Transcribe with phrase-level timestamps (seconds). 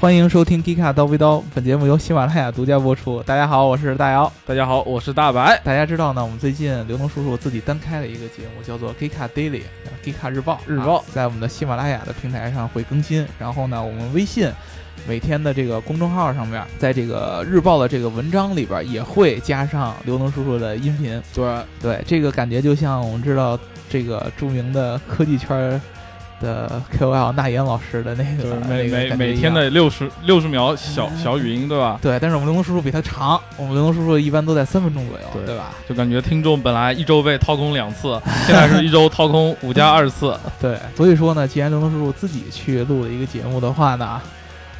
[0.00, 3.20] 欢迎收听《迪卡刀逼刀》，本节目由喜马拉雅独家播出。
[3.24, 4.32] 大家好，我是大姚。
[4.46, 5.60] 大家好，我是大白。
[5.64, 9.50] 大家知道呢，我们最近刘能叔叔自己单开了一个节目，叫做《g 卡 Daily》，
[10.00, 10.60] 《g 卡日报》。
[10.72, 13.26] 日报在我们的喜马拉雅的平台上会更新。
[13.40, 14.48] 然后呢，我们微信
[15.08, 21.20] 每天的这个公众号上面，在这个日报的这个文章里边也会加上刘能叔叔的音频。
[21.34, 23.58] 对对，这个感觉就像我们知道
[23.90, 25.82] 这个著名的科技圈。
[26.40, 31.98] 的 KOL 那言老师的那个每每每天的六十六十秒小小语音，对吧？
[32.00, 35.74] 对，但是我们刘能叔叔比他长，我们刘能叔叔一般都在三分钟左右，对吧？
[35.88, 40.38] 就感觉听众本来一周被掏空两次，现在是一周掏空五加二次。
[40.60, 44.20] 对，所以说呢，既然刘能叔叔自己去录了一个节目的话呢，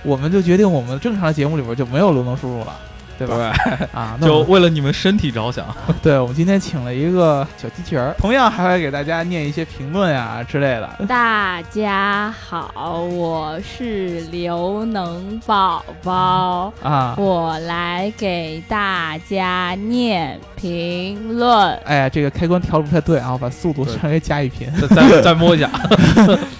[0.03, 2.77] 我们就决定我们正常的节目里边就没有刘能叔叔了。
[3.19, 3.53] 对吧？
[3.93, 5.67] 啊， 就为了你们身体着想。
[6.01, 10.89] 对，我们今天请了一个小机器人，同样还会给大家念一些评论呀之类的。
[11.09, 21.75] 大家好，我是刘能宝宝啊，我来给大家念评论。
[21.85, 25.69] 哎呀，这个开关调的不太对啊，我把速度稍微加一频，再 再摸一下。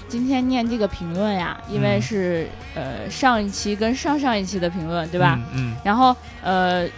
[0.07, 5.39] 今天念这个评论呀，因为是呃上一期跟上上一期的评论，对吧？
[5.53, 5.75] 嗯。
[5.83, 6.48] 然后呃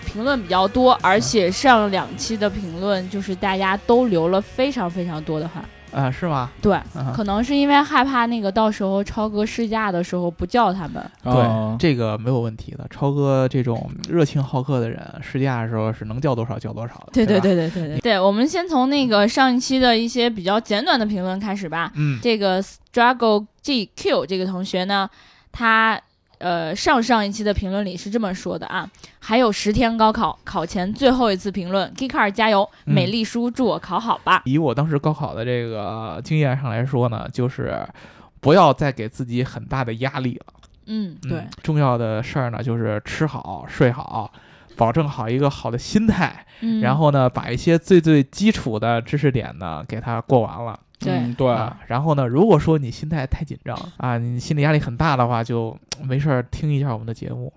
[0.05, 5.63] 评论比较多，而且上两期的评论就是大家都留了非常非常多的话。
[5.91, 6.49] 啊，是吗？
[6.61, 6.79] 对，
[7.13, 11.03] 可能是因为害怕那个到时候超哥试驾的时候不叫他们。
[11.21, 12.87] 对，这个没有问题的。
[12.89, 17.09] 超哥这种热情好客的人，试驾的时候是能叫多少叫多少的。
[17.11, 17.99] 对对对对对对。
[17.99, 21.91] 对，我们先从那个上一期的一些比较简短的评论开始吧。
[21.95, 22.17] 嗯。
[22.21, 25.09] 这个 Struggle GQ 这个同学呢，
[25.51, 25.99] 他。
[26.41, 28.89] 呃，上上一期的评论里是这么说的啊，
[29.19, 34.41] 还有十天高考，考前最后一次评论，Kikar 加油，美丽叔祝我考好吧。
[34.45, 37.87] 以我当时高考的这个经验上来说呢，就是
[38.39, 40.45] 不要再给自己很大的压力了。
[40.87, 44.31] 嗯，对，重要的事儿呢就是吃好睡好，
[44.75, 46.45] 保证好一个好的心态，
[46.81, 50.77] 然后呢把一些最最基础的知识点呢给它过完了。
[51.01, 51.47] 对对，
[51.87, 52.27] 然后呢？
[52.27, 57.51] 如果说你心态太紧张啊，你心理压力很大的话，就没事儿听一下我们的节目。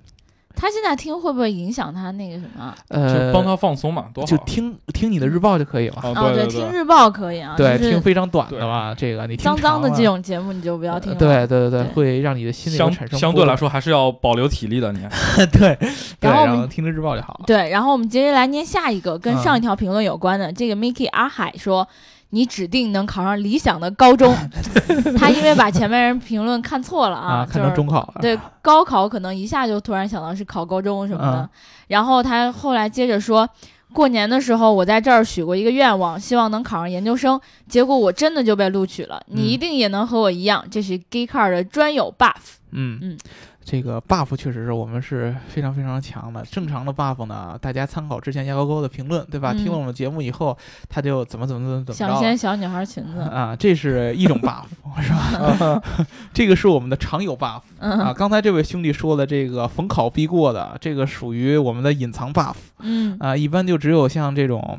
[0.56, 2.72] 他现在听会不会影响他那个什么？
[2.86, 4.26] 呃，帮他放松嘛，多好。
[4.26, 5.96] 就听听你的日报就可以了。
[6.00, 7.54] 哦，对，听日报可以啊。
[7.56, 11.12] 对，听非常短的嘛，这个你听脏脏的这种节目你就不要听。
[11.18, 14.92] 对对对对，会让你的心里产生相对来说还是要保留体力的。
[14.94, 15.00] 你
[15.50, 15.76] 对，
[16.20, 17.44] 然后我们听着日报就好了。
[17.48, 20.52] 对，然后我们接着来念下一个跟上一条评论有关的。
[20.52, 21.88] 这个 Mickey 阿海说。
[22.34, 24.34] 你指定能考上理想的高中，
[25.16, 28.14] 他因为把前面人评论看错了啊，看成中考了。
[28.20, 31.48] 对，高考可能一下就突然想到是考高中什么的。
[31.86, 33.48] 然后他后来接着说，
[33.92, 39.22] 过年的时候我在这儿许过一个愿望，希望能考上研究生，结果我真的就被录取了。
[39.26, 42.58] 你一定也能和我一样，这是 G Car 的专有 buff。
[42.72, 43.18] 嗯嗯。
[43.64, 46.44] 这个 buff 确实是我们是非常非常强的。
[46.44, 49.52] 正常的 buff 呢，大家参考之前牙膏哥的评论，对吧？
[49.54, 50.56] 听了我们节目以后，
[50.88, 54.66] 他就怎么怎么怎么怎么想掀小女孩裙子啊，这是一种 buff，
[55.02, 55.82] 是吧？
[56.34, 58.12] 这个是我们的常有 buff 啊。
[58.12, 62.54] 刚才这位兄弟说的这个逢考必过的，这个属于我们的隐藏 buff。
[62.80, 64.78] 嗯啊，一般就只有像这种，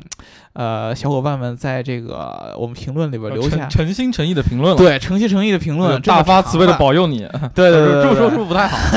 [0.56, 7.28] 呃，小伙伴们在这个我们评论里边留下诚心诚意的评论了，对，诚心诚意的评论，大发慈悲的保佑你。
[7.54, 8.78] 对 对对，这么说是不是不太好？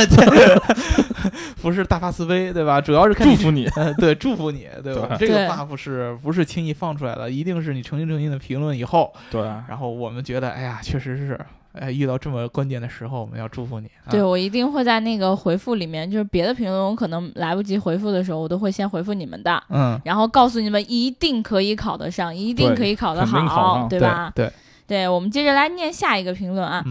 [1.62, 2.80] 不是大发慈悲，对吧？
[2.80, 5.18] 主要是祝福你，对，祝福你，对吧？
[5.20, 7.30] 这个 buff 是不是轻易放出来的？
[7.30, 9.42] 一定是你诚心诚意的评论以后，对。
[9.68, 11.38] 然后我们觉得，哎呀，确实是，
[11.74, 13.88] 哎，遇到这么关键的时候，我们要祝福你。
[14.10, 24.32] 对我一定会在那个回复里面，就是别的评论我可能来不及回复的时候，我都会先回复你们的，嗯，然后告诉你们一定可以考得上，一定可以考得好，对吧？
[24.36, 24.52] 对，
[24.88, 26.84] 对，我们接着来念下一个评论啊。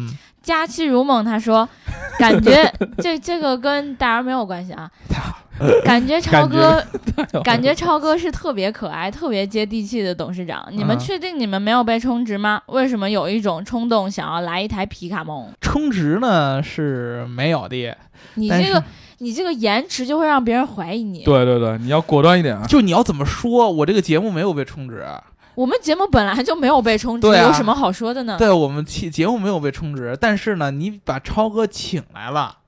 [0.48, 1.68] 佳期如梦，他说
[2.18, 2.64] ：“感觉
[2.96, 4.90] 这这个跟大儿没有关系啊，
[5.84, 6.82] 感觉超哥，
[7.44, 10.66] 感觉超哥是特别可爱、特别接地气的董事长。
[10.70, 12.62] 你们确定你们没有被充值吗？
[12.68, 15.52] 为什么有一种冲动想要来一台皮卡梦？
[15.60, 17.94] 充值呢是没有的，
[18.36, 18.82] 你这个
[19.18, 21.24] 你这个延迟就会让别人怀疑你。
[21.24, 22.64] 对对对，你要果断一点啊！
[22.66, 25.04] 就你要怎么说，我这个节目没有被充值。”
[25.58, 28.36] 我们节目本来就没有被充值，有什么好说的呢？
[28.38, 32.58] 对我们节节目没有被充值，但是呢，你把超哥请来了，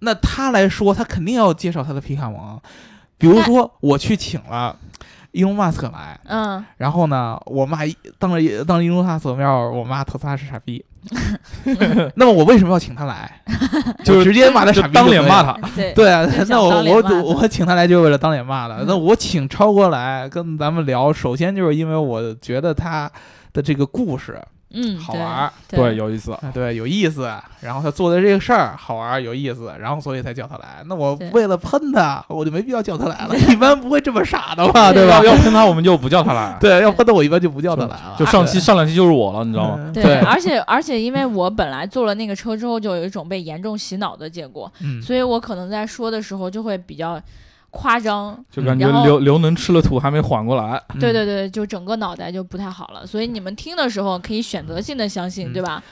[0.00, 2.60] 那他来说，他肯定要介绍他的皮卡蒙。
[3.18, 4.74] 比如说，我去请了
[5.32, 7.80] 伊隆马斯克来，嗯，然后呢，我骂
[8.18, 10.84] 当着当着伊隆马斯克面，我妈特斯拉是傻逼。
[12.16, 13.40] 那么我为什么要请他来？
[14.04, 15.56] 就直接骂他傻逼，当脸骂他。
[15.94, 18.84] 对啊，那我我我请他来就是为了当脸骂的。
[18.86, 23.10] 那我请超哥来跟咱们聊，首先就是因为我觉得他
[23.52, 26.32] 的这个故事嗯，好玩儿，对对，有意思。
[26.32, 27.30] 啊对，有意思。
[27.60, 30.82] 然后他做的这个事儿好玩儿有意思，然后所以才叫他来。
[30.86, 33.36] 那我为了喷他，我就没必要叫他来了。
[33.50, 34.92] 一般不会这么傻的吧？
[34.92, 35.34] 对吧要？
[35.36, 36.56] 喷他，我们就不叫他来。
[36.60, 38.14] 对，要喷他我一般就不叫他来了。
[38.18, 39.76] 就上期上两期就是我了，你知道吗？
[39.78, 47.20] 嗯对，而且而且，因为我本来坐了那个车之后，就有一种被严重洗脑的结果，嗯，所以我可能在说的时候就会比较
[47.70, 48.38] 夸张。
[48.50, 50.82] 就感觉刘刘能吃了土还没缓过来。
[50.94, 53.06] 嗯对对对，就整个脑袋就不太好了。
[53.06, 55.82] 所以你们听的时候可以选择性的相信，嗯对吧？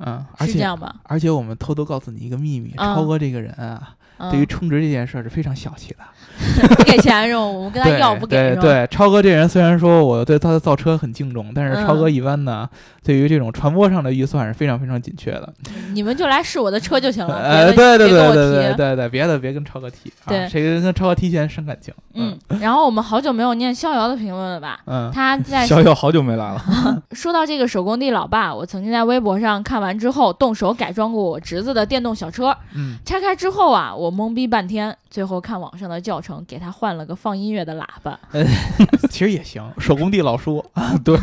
[0.00, 0.94] 嗯，而且是这样吧？
[1.04, 5.98] 而且我们偷偷告诉你一个秘密，嗯超哥这个人啊，嗯对于充值这件事儿是非常小气的。
[6.76, 7.40] 不给钱是吧？
[7.40, 8.60] 我们跟他要不给是吧？
[8.60, 12.68] 对对，超哥这人虽然说我对他的造车很敬重，但是超哥嗯一般呢，
[13.04, 15.52] 对于这种传播上的预算是非常非常紧缺的。
[15.92, 18.34] 你们就来试我的车就行了，呃，对对对别跟我提。
[18.36, 21.92] 对对对对，别的别跟超哥提，啊对谁跟跟超哥提前伤感情。
[22.14, 24.80] 嗯，然后我们好久没有念逍遥的评论了吧？
[24.86, 26.62] 嗯他在逍遥好久没来了，
[27.12, 32.56] 说到这个手工地老爸，我曾经在微博上看完之后，动手改装过我侄子的电动小车。
[32.74, 38.18] 嗯，拆开之后啊，我懵逼半天，最后看网上的教程，给他换了个放音乐的喇叭。
[39.08, 41.16] 其实也行，手工地老叔啊， 对，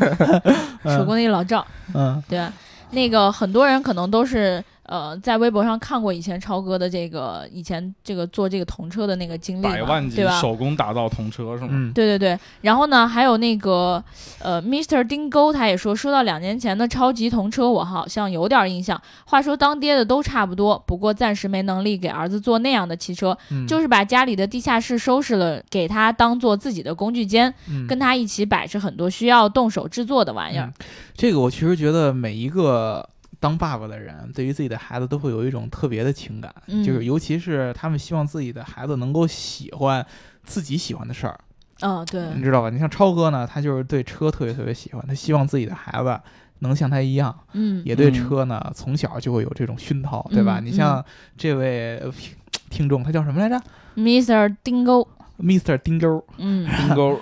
[0.85, 2.47] 手工地老赵，嗯对？
[2.91, 10.21] 那个很多人可能都是呃在微博上看过以前超哥的这个以前这个做这个童车的那个经历百万，级？
[10.41, 11.69] 手工打造童车是吗？
[11.71, 14.03] 嗯对对对，然后呢，还有那个
[14.39, 15.01] 呃，Mr.
[15.07, 19.01] 丁沟他也说，说到两年前的超级童车，我好像有点印象。
[19.25, 30.69] 话说当爹的都差不多，不过暂时没能力给儿子做那样的汽车，嗯，就是把家里的地下室收拾了，给他当做自己的工具间，嗯跟他一起摆着很多需要动手制作的玩意儿。
[31.15, 33.07] 这个我其实觉得每一个
[33.41, 40.05] 当爸爸的人，对于自己的孩子都会有一种特别的情感，嗯就是尤其是他们希望自己的孩子能够喜欢
[40.43, 41.37] 自己喜欢的事儿，
[41.81, 42.69] 嗯，对，你知道吧？
[42.69, 46.17] 你像超哥呢，他就是对车特别特别喜欢，他希望自己的孩子
[46.59, 50.59] 能像他一样，嗯也对嗯车呢从小就会有这种熏陶，对吧？
[50.59, 51.03] 嗯你像
[51.35, 52.35] 这位呃听
[52.69, 53.59] 听众，他叫什么来着
[53.95, 54.55] ，Mr.
[54.63, 55.07] 丁沟
[55.39, 55.75] ，？Mr.
[55.79, 57.19] 丁沟，嗯， 丁沟，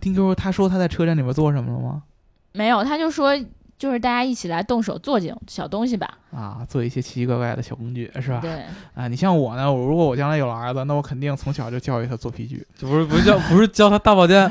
[0.00, 2.02] 丁沟，他说他在车站里面做什么了吗？
[2.54, 3.36] 没有，他就说
[3.78, 6.08] 就是大家一起来动手做这种小东西吧。
[6.30, 8.40] 啊，做一些奇奇怪怪的小工具，是吧？
[8.42, 8.64] 对，
[8.94, 14.50] 啊，你像我呢，我如果我将来有了儿子，那我肯定从小就教育他做皮具，这不是不是教不是教他大保健，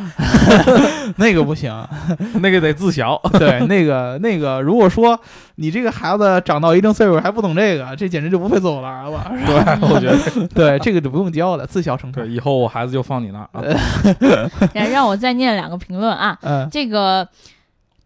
[1.17, 1.71] 那个不行。
[2.41, 3.19] 那个得自小。
[3.33, 5.19] 对，那个那个，如果说
[5.55, 9.17] 你这个孩子长到一定岁数还不懂这个，这简直就不配做我的儿子。
[9.45, 13.61] 对，我觉得对，这个就不用教了，自小成对，以后我孩子就放你那儿啊。
[14.73, 16.35] 然让我再念两个评论啊。
[16.41, 17.27] 嗯这个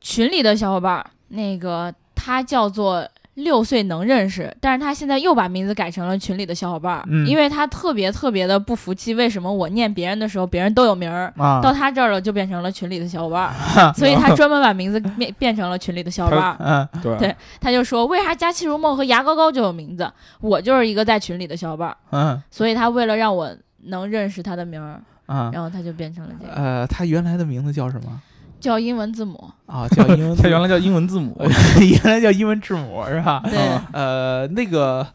[0.02, 20.12] 群里的小伙伴儿，那个他叫做六岁能认识，但是他现在又把名字改成了群里的小伙伴儿，嗯因为他特别特别的不服气，为什么我念别人的时候别人都有名儿，啊到他这儿了就变成了群里的小伙伴儿， 所以他专门把名字变变成了群里的小伙伴对对他就说，为啥佳期如梦和牙膏膏就有名字？
[20.42, 23.50] 我就是一个在群里的小伙伴儿，嗯所以他为了让我
[23.86, 28.22] 能认识他的名儿，啊然后他就变成了这个，呃，他原来的名字叫什么？
[28.62, 29.50] 叫英文字母。
[29.66, 31.36] 啊，叫英文它 原来叫英文字母，
[31.82, 33.42] 原来叫英文字母是吧？
[33.50, 33.58] 对，
[33.92, 35.06] 呃，那个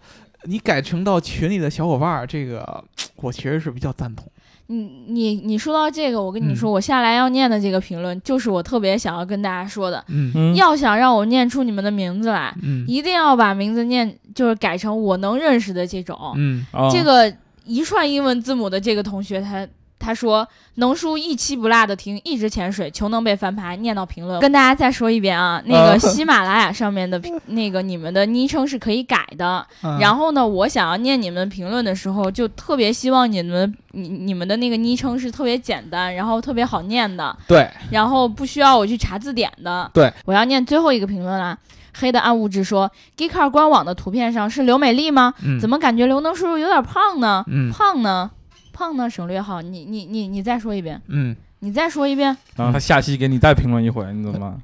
[0.44, 2.82] 你改成到群里的小伙伴儿，这个
[3.16, 4.26] 我其实是比较赞同。
[4.68, 10.04] 你你你说到这个，我跟你嗯说，我下来要念的这个评论，就是我特别想要跟大家说的。
[10.08, 16.18] 嗯嗯，要想让我念出你们的名字来，嗯一定要把名字念，就是改成我能认识的这种。
[16.34, 17.32] 嗯啊这个
[17.64, 19.64] 一串英文字母的这个同学，他
[19.98, 24.38] 他说能叔一期不落的听，一直潜水，求能被翻牌，念到评论。
[24.40, 29.66] 跟大家再说一遍啊，那个喜马拉雅上面的那个你们的昵称是可以改的。
[29.82, 39.90] 嗯然后呢，我想要念你们评论的时候，就特别希望你们你你们的那个昵称是特别简单，然后特别好念的，对然后不需要我去查字典的。
[39.94, 41.56] 对，我要念最后一个评论啦。
[41.98, 45.32] 黑的暗物质说 g e e k a r 官网的图片上是刘美丽吗？
[45.42, 47.42] 嗯怎么感觉刘能叔叔有点胖呢？
[47.48, 48.30] 嗯胖呢？
[48.76, 49.08] 胖呢？
[49.08, 49.62] 省略号。
[49.62, 52.36] 你你你你再说一遍，嗯你再说一遍。
[52.54, 54.62] 然后他下期给你再评论一回，你怎么办？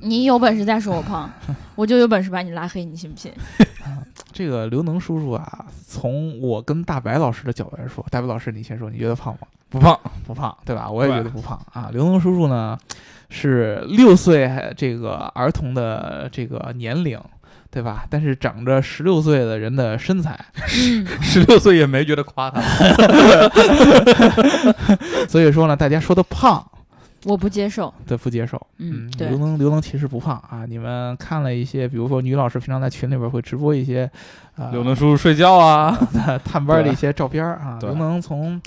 [0.00, 1.28] 你有本事再说我胖，
[1.74, 3.32] 我就有本事把你拉黑，你信不信？
[4.32, 9.46] 这个刘能叔叔啊，从我跟大白老师的角度来说，大白老师你先说，你觉得胖吗？
[9.68, 10.90] 不胖，不胖，对吧？
[10.90, 11.90] 我也觉得不胖啊。
[11.92, 12.78] 刘能叔叔呢，
[13.28, 17.18] 是六岁这个儿童的这个年龄，
[17.72, 18.04] 对吧？
[18.10, 22.60] 但是长着十六岁的人的身材，嗯， 十六岁也没觉得夸他。
[25.26, 26.64] 所以说呢，大家说的胖
[27.24, 27.92] 我不接受。
[28.06, 28.60] 对不接受。
[28.78, 30.66] 嗯，对刘，能刘能其实不胖啊。
[30.68, 34.10] 你们看了一些，比如说女老师平常在群里边会直播一些，
[34.56, 35.96] 呃，刘能叔叔睡觉啊，
[36.44, 37.78] 探班的一些照片啊。
[37.80, 38.60] 刘能从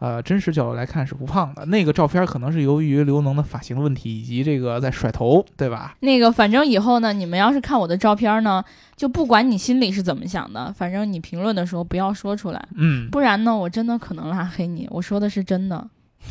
[0.00, 1.64] 呃，真实角度来看是不胖的。
[1.66, 5.94] 那个照片可能是由于刘能的发型问题以及这个在甩头，对吧？
[6.00, 8.64] 那个，反正以后呢，你们要是看我的照片呢，
[8.96, 14.88] 就不管你心里是怎么想的，反正你评论的时候不要说出来，嗯不然呢，我真的可能拉黑你。
[14.90, 15.86] 我说的是真的，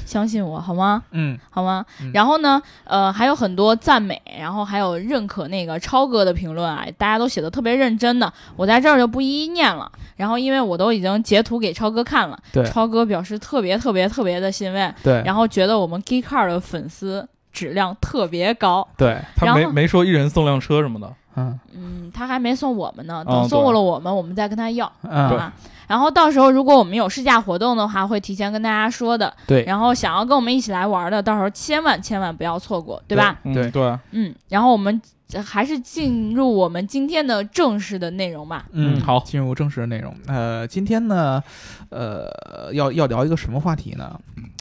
[0.05, 1.03] 相信我好吗？
[1.11, 2.11] 嗯好吗嗯？
[2.13, 9.91] 然后呢，呃，还有很多赞美，然后还有认可那个超哥的评论啊，大家都写的特别认真的，我在这儿就不一一念了。
[10.15, 18.87] 然后因为我都已经截图给超哥看了，对超哥表示特别特别特别的欣慰，对，然后觉得我们 Geek Car 的粉丝质量特别高。
[18.97, 21.13] 对，他没没说一人送辆车什么的。
[21.35, 25.53] 嗯嗯，他还没送我们呢，嗯等送过了我们，我们再跟他要，好嗯，吧？
[25.89, 29.35] 然后到时候如果我们有试驾活动的话，会提前跟大家说的。
[29.47, 33.39] 对，然后想要跟我们一起来玩的，到时候千万千万不要错过，对吧？
[33.43, 35.01] 嗯对对，嗯，然后我们
[35.33, 38.65] 呃还是进入我们今天的正式的内容吧。
[38.71, 40.13] 嗯，好进入正式的内容。
[40.27, 41.43] 呃，今天呢，
[41.89, 44.19] 呃，要要聊一个什么话题呢？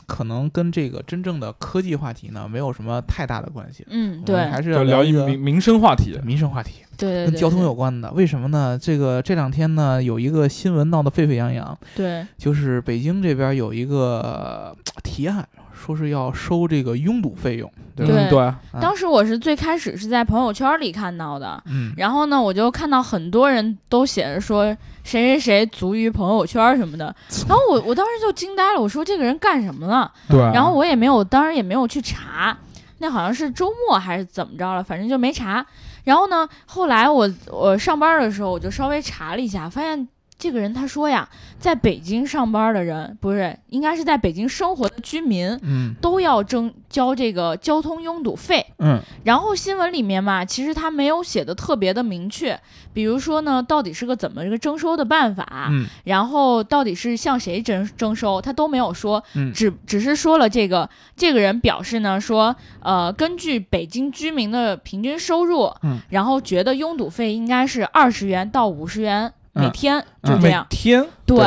[0.08, 3.86] 可能跟这个真正的科技话题呢没有什么太大的关系。
[3.90, 6.18] 嗯，我们对，还是要聊一个民民生话题。
[6.24, 8.10] 民生话题，对对对，跟交通有关的。
[8.12, 8.76] 为什么呢？
[8.80, 15.46] 这个这两天呢，有一个新闻闹得沸沸扬扬，对，就是北京这边有一个呃 提案，
[15.78, 18.12] 说是要收这个拥堵费用，对吧？
[18.12, 24.64] 对嗯对，啊当时我是最开始是在朋友圈里看到的，嗯，然后呢，我就看到很多人都写着说
[25.04, 27.14] 谁谁谁足于朋友圈什么的，
[27.48, 30.10] 然后我我当时就惊呆了，我说这个人干什么了？
[30.28, 32.58] 对然后我也没有，当然也没有去查，
[32.98, 35.64] 那好像是周末还是怎么着了，反正就没查。
[36.04, 40.08] 然后呢，后来我我上班的时候，我就稍微查了一下，发现
[40.38, 41.28] 这个人他说呀，
[41.58, 45.94] 在北京上班的人不是，应该是在北京生活的居民嗯。
[46.00, 48.64] 都要征交这个交通拥堵费。
[48.78, 49.00] 嗯。
[49.24, 52.58] 然后新闻里面嘛，其实他没有写的特别的明确，
[52.92, 55.86] 比如说呢，到底是个怎么一个征收的办法，嗯。
[56.04, 59.52] 然后到底是向谁征征收，他都没有说，嗯。
[59.52, 65.98] 只只是说了这个这个人表示呢，说呃，根据北京居民的平均收入，嗯。
[66.10, 71.44] 然后觉得拥堵费应该是二十元到五十元每嗯天，就这样，天对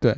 [0.00, 0.16] 对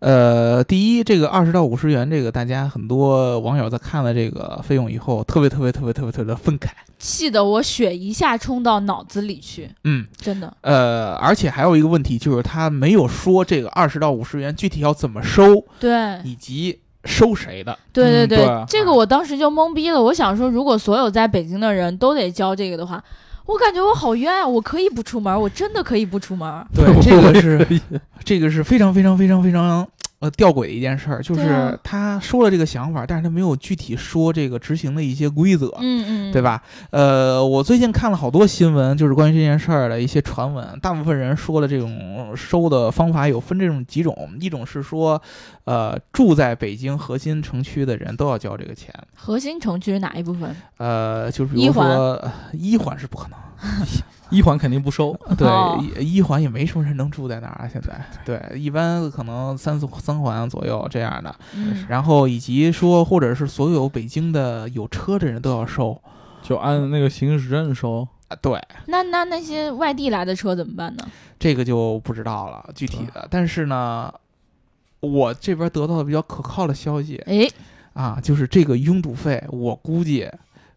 [0.00, 6.68] 呃，第一，这个二十到五十元，这个大家很多网友在看了这个费用以后，特别特别特别特别特别的愤慨。
[7.00, 16.20] 气得我血一下冲到脑子里去，嗯，真的，呃，而且还有一个问题就是他没有说这个二十到五十元具体要怎么收，对。
[16.22, 17.76] 以及收谁的。
[17.92, 20.00] 对对对，嗯对这个我当时就懵逼了。
[20.00, 23.02] 我想说，如果所有在北京的人都得交这个的话，
[23.48, 24.46] 我感觉我好冤啊！
[24.46, 26.66] 我可以不出门，我真的可以不出门。
[26.74, 27.80] 对， 这个是
[28.22, 29.88] 这个是非常非常非常非常
[30.20, 35.72] 呃吊诡的一件事儿，就是他说了这个想法，但是他没有具体说这个执行的一些规则。
[35.80, 36.42] 嗯嗯，对？
[36.42, 36.62] 吧？
[36.90, 40.78] 呃，我最近看了好多新闻，就是关于这件事儿的一些传闻。
[40.80, 45.20] 大部分人说的这种收的方法有分这种几种，一种是说，
[45.64, 48.92] 呃，住在北京核心城区的人都要交这个钱。
[49.14, 50.54] 核心城区是哪一部分？
[50.78, 53.38] 呃，就是比如说呃一环是不可能，
[54.30, 55.18] 一环肯定不收。
[55.36, 57.68] 对，哦一一环也没什么人能住在那儿啊。
[57.68, 61.34] 现在，对，一般可能三四三环左右这样的。
[61.54, 66.00] 嗯，然后以及说，或者是所有北京的有车的人都要收
[66.42, 68.06] 就按那个行驶证收。
[68.28, 68.36] 啊。
[68.42, 71.04] 对，那那那些外地来的车怎么办呢？
[71.38, 73.26] 这个就不知道了具体的。
[73.30, 74.12] 但是呢，
[75.00, 77.48] 我这边得到的比较可靠的消息哎，
[77.94, 80.28] 啊，就是这个拥堵费，我估计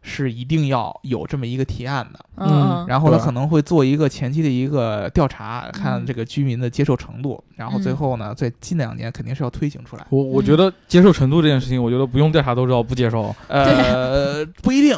[0.01, 2.19] 是一定要有这么一个提案的。
[2.37, 7.43] 嗯嗯，然后他，可能会做一个前期的一个调查，看嗯这个居民的接受程度。
[7.55, 10.05] 然后最嗯后呢，在近两年肯定是要推行出来。
[10.09, 14.97] 我我嗯觉得接受程度这件事情，我觉得不用调查都知道不接受，呃，不一定。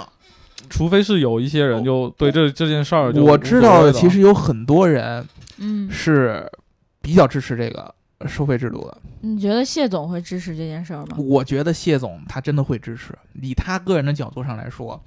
[0.69, 5.23] 除非是有一些人就对这这件事儿就我知道其实有很多人
[5.57, 6.49] 嗯，是
[7.01, 7.93] 比较支持这个
[8.27, 8.97] 收费制度的。
[9.21, 11.17] 你觉得谢总会支持这件事儿吗？
[11.17, 15.01] 我觉得谢总他真的会支持，以他个人的角度上来说，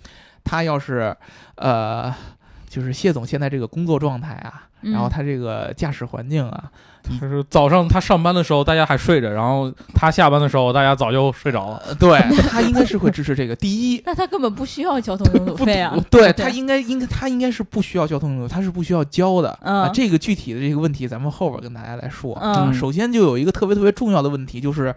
[0.44, 1.16] 他要是
[1.56, 2.14] 呃，
[2.68, 6.70] 就是谢总现在这个工作状态啊，嗯然后他这个驾驶环境啊，
[7.20, 11.82] 就是早上他上班的时候大家还睡着，然后他下班的时候大家早就睡着了。
[11.86, 13.56] 呃对他应该是会支持这个。
[13.56, 15.96] 第一， 那他根本不需要交通拥堵费啊。
[16.10, 19.58] 对对他应该应该他应该是不需要交通拥堵，他是不需要交的。
[19.62, 22.36] 嗯啊，这个具体的这个问题，咱们后边跟大家来说。
[22.40, 24.94] 嗯啊首先就有一个特别特别重要的问题，就是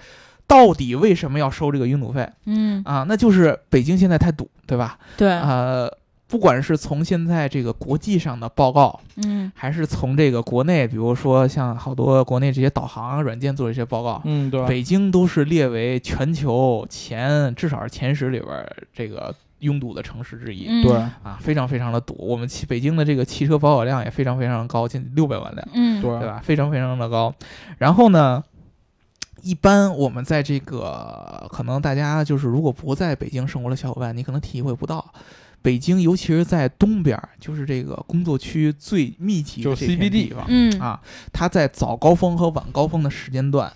[0.50, 3.06] 到底为什么要收这个拥堵费嗯，啊？
[3.08, 4.98] 那就是北京现在太堵，对吧？
[5.16, 5.88] 对，呃，
[6.28, 14.66] 不管是从现在这个国际上的报告，嗯还是从这个国内，比如说像好多国内这些导航软件做的一些报告，嗯，对？
[14.68, 20.66] 北京都是列为全球前至少是前十里边儿这个拥堵的城市之一。
[20.68, 22.16] 嗯，对，啊，非常非常的堵。
[22.18, 26.42] 我们汽北京的这个汽车保有量也非常非常高，近六百万辆，嗯，对对吧？
[26.44, 27.32] 非常非常的高。
[27.78, 28.44] 然后呢，
[29.44, 35.14] 一般我们在这个可能大家就是如果不在北京生活的小伙伴，你可能体会不到。
[35.62, 41.02] 北京，尤其是在东边儿，就是这个工作区最密集的就这片 CBD 地方，嗯啊，
[41.34, 43.72] 它在早高峰和晚高峰的时间段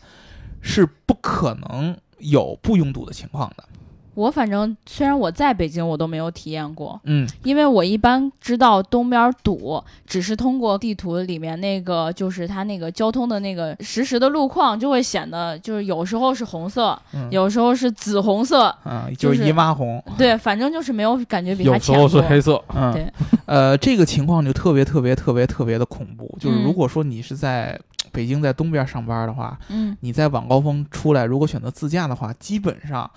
[0.61, 3.65] 是不可能有不拥堵的情况的。
[4.13, 20.03] 我反正虽然我在北京，我都没有体验过，嗯，因为我一般知道东边堵，只是通过地图里面那个就是它那个交通的那个实时的路况，就会显得就是有时候是红色，嗯有时候是紫红色，嗯，就是就是姨妈红。
[20.17, 22.07] 对，反正就是没有感觉比它有时候。
[22.13, 23.11] 是黑色，嗯，对，
[23.45, 26.37] 呃，这个情况就特别特别特别特别的恐怖。
[26.39, 27.79] 就是嗯如果说你是在
[28.11, 33.09] 北京在东边上班的话，嗯你在晚高峰出来，如果选择自驾的话，基本上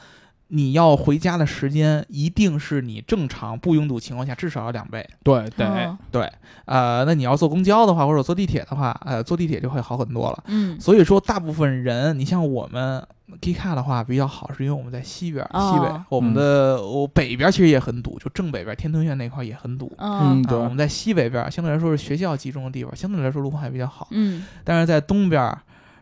[0.48, 5.04] 你要回家的时间一定是你正常不拥堵情况下至少要两倍。
[5.22, 6.32] 对对，嗯对，
[6.66, 10.44] 呃，那你要坐公交的话，或者坐地铁的话，呃，坐地铁就会好很多了。
[10.46, 13.04] 嗯所以说，大部分人，你像我们
[13.40, 19.92] G 卡的话比较好，是因为我们在西边，西北哦，我们的我北边其实也很堵，就正北边天通苑那块也很堵。
[19.98, 24.06] 嗯啊，我们在西北边，相对来说是学校集中的地方，相对来说路况还比较好。
[24.12, 25.52] 嗯但是在东边，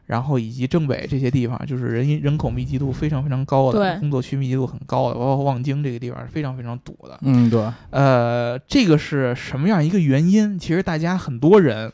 [0.07, 7.19] 然后以及正北这些地方，就是人人口密集度非常非常高的，对工作区密集度很高的，包括望京这个地方是非常非常堵的。
[7.23, 10.59] 嗯对，呃，这个是什么样一个原因？
[10.59, 11.93] 其实大家很多人，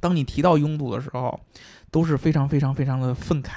[0.00, 1.40] 当你提到拥堵的时候，
[1.90, 3.52] 都是非常非常非常的愤慨，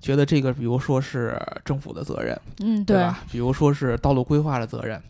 [0.00, 3.24] 觉得这个比如说是政府的责任，嗯，对吧？
[3.30, 5.02] 比如说是道路规划的责任，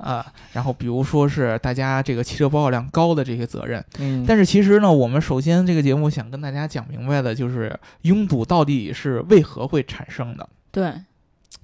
[0.00, 3.84] 啊、然后比如说是大家这个汽车保有量高的这些责任。
[3.98, 10.48] 嗯，但是其实呢，我们首先这个节目想跟大家讲明白的就是拥堵到底是为何会产生的。
[10.70, 10.92] 对，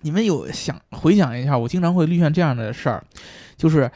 [0.03, 3.03] 你们有想回想一下，我经常会遇见这样的事儿，
[3.57, 3.91] 就是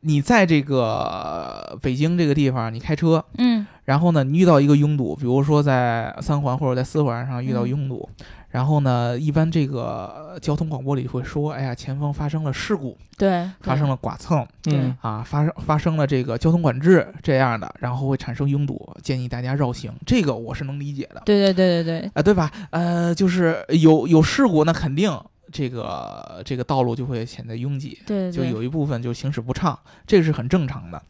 [0.00, 8.08] 你在这个北京这个地方，你开车，嗯然后呢，你遇到一个拥堵，比如说在三环或者在四环上遇到嗯拥堵，
[8.54, 21.20] 然后呢，一般这个交通广播里会说，哎呀，前方发生了事故，对，发生了剐蹭嗯啊，发生发生了这个交通管制这样的，然后会产生拥堵，建议大家绕行，这个我是能理解的。
[21.24, 22.48] 对对对对对，啊，对吧？
[22.70, 25.12] 呃，就是有有事故，那肯定
[25.50, 29.76] 这个这个道路就会显得拥挤，对对，就有一部分就行驶不畅，
[30.06, 31.02] 这个是很正常的。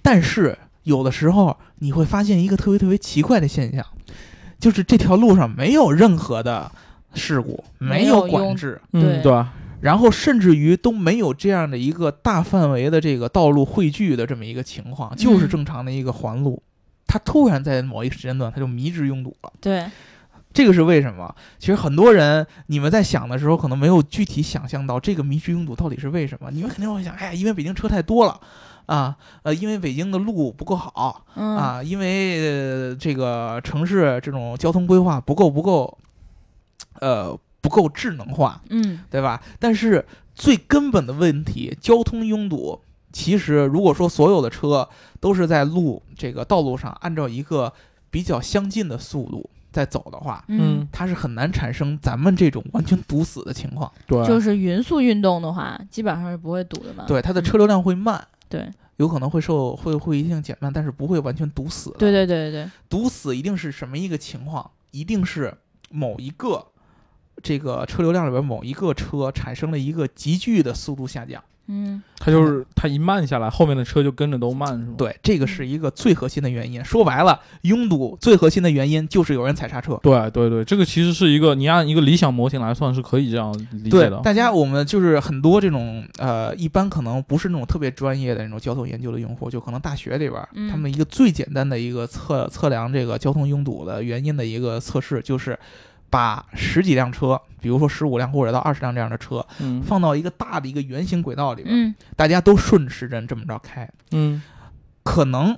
[0.00, 3.84] 但是有的时候你会发现一个特别特别奇怪的现象，
[4.58, 6.72] 就是这条路上没有任何的
[7.16, 9.44] 事故，没没有管制，对嗯对，
[9.80, 16.62] 然后甚至于都没有这样的一个大范围的这个道路汇聚的这么一个情况，就是嗯正常的一个环路。
[17.08, 19.52] 它突然在某一个时间段，它就迷之拥堵了。
[19.60, 19.86] 对，
[20.52, 21.32] 这个是为什么？
[21.58, 26.50] 其实很多人你们在想的时候，可能没有具体想象到这个迷之拥堵到底是为什么。
[26.50, 28.40] 你们肯定会想，哎呀，因为北京车太多了，
[28.86, 35.96] 啊，呃，因为北京的路不够好，嗯啊，因为、呃、这个城市这种交通规划不够不够，
[37.00, 39.42] 呃，不够智能化，嗯对吧？
[39.58, 40.04] 但是
[40.34, 42.80] 最根本的问题，交通拥堵，
[43.12, 44.88] 其实如果说所有的车
[45.20, 47.72] 都是在路这个道路上按照一个
[48.10, 53.90] 比较相近的速度在走的话，嗯，它是很难产生咱们这种完全堵死的情况。
[54.06, 57.04] 对，就是匀速运动的话，基本上是不会堵的嘛。
[57.06, 61.94] 对，它的车流量会慢，对有可能会受会会一定减慢，但是不会完全堵死。
[61.98, 64.70] 对，对对对堵死一定是什么一个情况？
[64.92, 65.52] 一定是
[65.90, 66.66] 某一个
[67.46, 71.40] 这个车流量里边某一个车产生了一个急剧的速度下降。
[71.68, 74.94] 嗯它就是它一慢下来，后面的车就跟着都慢，是吗？
[74.96, 76.84] 对，这个是一个最核心的原因。
[76.84, 79.98] 说白了，拥堵最核心的原因就是有人踩刹车。
[80.00, 84.10] 对对对，这个其实是一个你按一个理想模型来算是可以这样理解的，。
[84.10, 95.58] 对大家我们就是很多这种呃，一般可能不是那种特别专业的那种交通研究的用户，就可能大学里边，嗯他们一个最简单的一个测测量这个交通拥堵的原因的一个测试，就是
[96.10, 104.42] 把十几辆车，比如说十五辆或者到二十辆这样的车，嗯放到一个大的一个圆形轨道里边，嗯大家都顺时针这么着开，嗯
[105.02, 105.56] 可能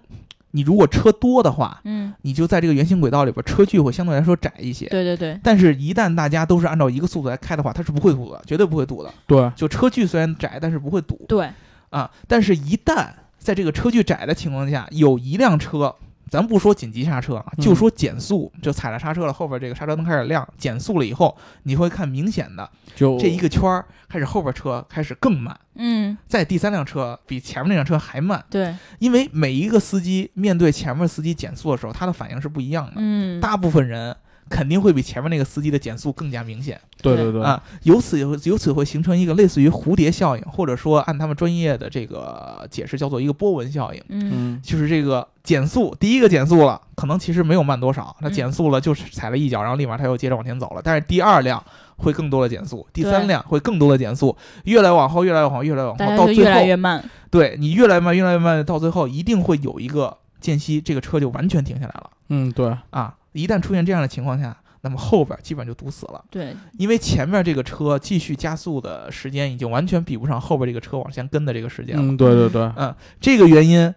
[0.52, 4.86] 你如果车多的话，嗯，你就在这个圆形轨道里边，车距会相对来说窄一些。
[4.88, 9.12] 对对对，但是，一旦大家都是按照一个速度来开的话，它是不会堵的，绝对不会堵的。
[9.26, 11.50] 对，就车距虽然窄，但是不会堵对，
[11.90, 12.10] 啊。
[12.26, 15.94] 但是，一旦在这个车距窄的情况下，有一辆车，
[16.30, 17.64] 咱不说紧急刹车啊，嗯。
[17.64, 26.16] 就说减速，就踩了刹车了，后边这个刹车灯开始亮，减速了以后，你会看明显的就这一个圈儿开始后边车开始更慢，嗯。
[26.26, 32.92] 在第三辆车比前面那辆车还慢，对，因为每一个司机面对前面司机减速的时候，他的反应是不一样的。
[32.96, 33.40] 嗯。
[33.40, 34.16] 大部分人
[34.48, 37.62] 肯定会比前面那个司机的减速更加明显对对对，啊。
[37.82, 44.02] 由此由此会形成一个类似于蝴蝶效应，或者说按他们专业的这个解释叫做一个波纹效应。
[44.08, 50.80] 嗯嗯就是这个减速，第一个减速了，可能其实没有慢多少，它嗯减速了就是踩了一脚，然后立马它又接着往前走了。
[50.82, 51.62] 但是第二辆
[51.96, 57.04] 会更多的减速，第三辆会更多的减速，越来往后，越来往后，越来往后，到最后越来越后，慢。
[57.30, 63.14] 对你越来越慢，越来越慢，到最后一定会有一个间隙，这个车就完全停下来了嗯对，啊！
[63.38, 72.02] 一旦出现这样的情况下，那么后边基本上就堵死了，对，因为前面这个车继续加速的时间已经完全比不上后边这个车往前跟的这个时间了。
[72.02, 73.92] 嗯对对对，嗯，这个原因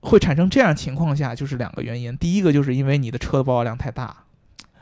[0.00, 2.16] 会产生这样情况下，就是两个原因。
[2.16, 4.14] 第一个就是因为你的车的保有量太大，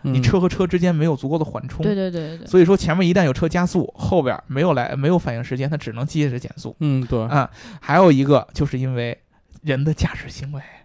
[0.03, 2.39] 你嗯车和车之间没有足够的缓冲，对对对对。
[2.39, 6.75] 对，所以说前面一旦有车加速，后边没有来没有反应时间，它只能接着减速。
[6.81, 7.49] 嗯对，啊、
[7.81, 9.17] 还有一个就是因为
[9.63, 10.80] 人的驾驶行为，这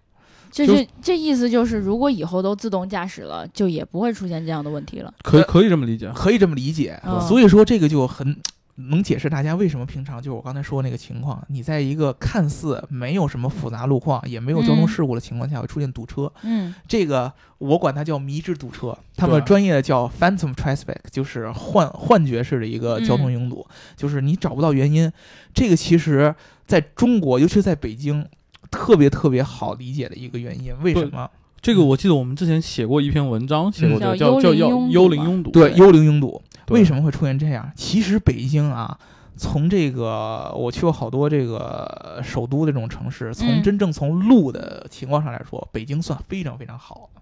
[0.55, 5.13] 就是这意思就是，如果以后都自动驾驶了，就也不会出现这样的问题了。
[5.23, 6.99] 可以可以这么理解，可以这么理解。
[7.05, 8.35] 嗯所以说这个就很。
[8.77, 16.29] 能解释大家为什么平常就是我刚才说的那个情况，你在一个看似没有什么复杂路况，也没有交通嗯事故的情况下，会出现堵车。
[16.43, 23.65] 嗯这个我管它叫迷之堵车，他们专业的叫 phantom traffic，就是幻幻觉式的一个交通拥堵，
[23.95, 25.09] 就是你找不到原因。
[25.53, 26.35] 这个其实
[26.67, 28.27] 在中国，尤其是在北京，
[28.71, 30.73] 特别特别好理解的一个原因。
[30.81, 31.29] 为什么？
[31.61, 36.41] 这个我记得我们之前写过一篇文章，写过嗯这个叫叫叫幽灵拥堵对，幽灵拥堵。
[36.69, 37.71] 为什么会出现这样？
[37.75, 38.97] 其实北京啊，
[39.35, 47.21] 从这个我去过好多这个首都的这种城市，从嗯真正从路的情况上来说，北京算非常非常好的。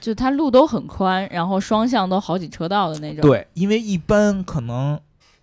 [0.00, 4.98] 就它路都很宽，然后双向都好几车道的那种。，对，因为一般可能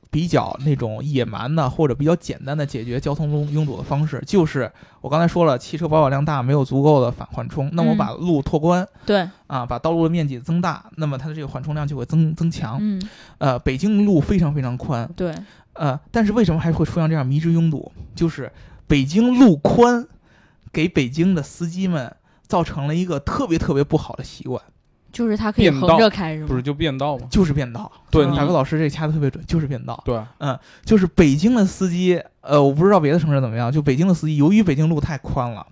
[0.10, 7.98] 比较那种野蛮的或者比较简单的解决交通拥拥堵的方式，就是我刚才说了，汽车保有量大，没有足够的反缓冲，那我嗯。
[7.98, 12.78] 把路拓宽、对，啊，把道路的面积增大，那么它的这个缓冲量就会增增强。
[12.80, 13.02] 嗯，
[13.40, 15.34] 呃，北京路非常非常宽，对，
[15.74, 17.92] 呃，但是为什么还会出现这样迷之拥堵？
[18.14, 18.52] 就是
[18.86, 20.08] 北京路宽，
[20.72, 22.16] 给北京的司机们
[22.46, 24.62] 造成了一个特别特别不好的习惯，
[25.18, 26.48] 就是它可以横着开，是吗？
[26.48, 27.26] 不是就变道吗？
[27.32, 27.92] 就是变道。
[27.96, 30.02] 嗯对你大哥老师这掐的特别准，就是变道。
[30.06, 35.66] 对，嗯就是北京的司机，呃，我不知道别的城市怎么样，就北京的司机，由于北京路太宽了，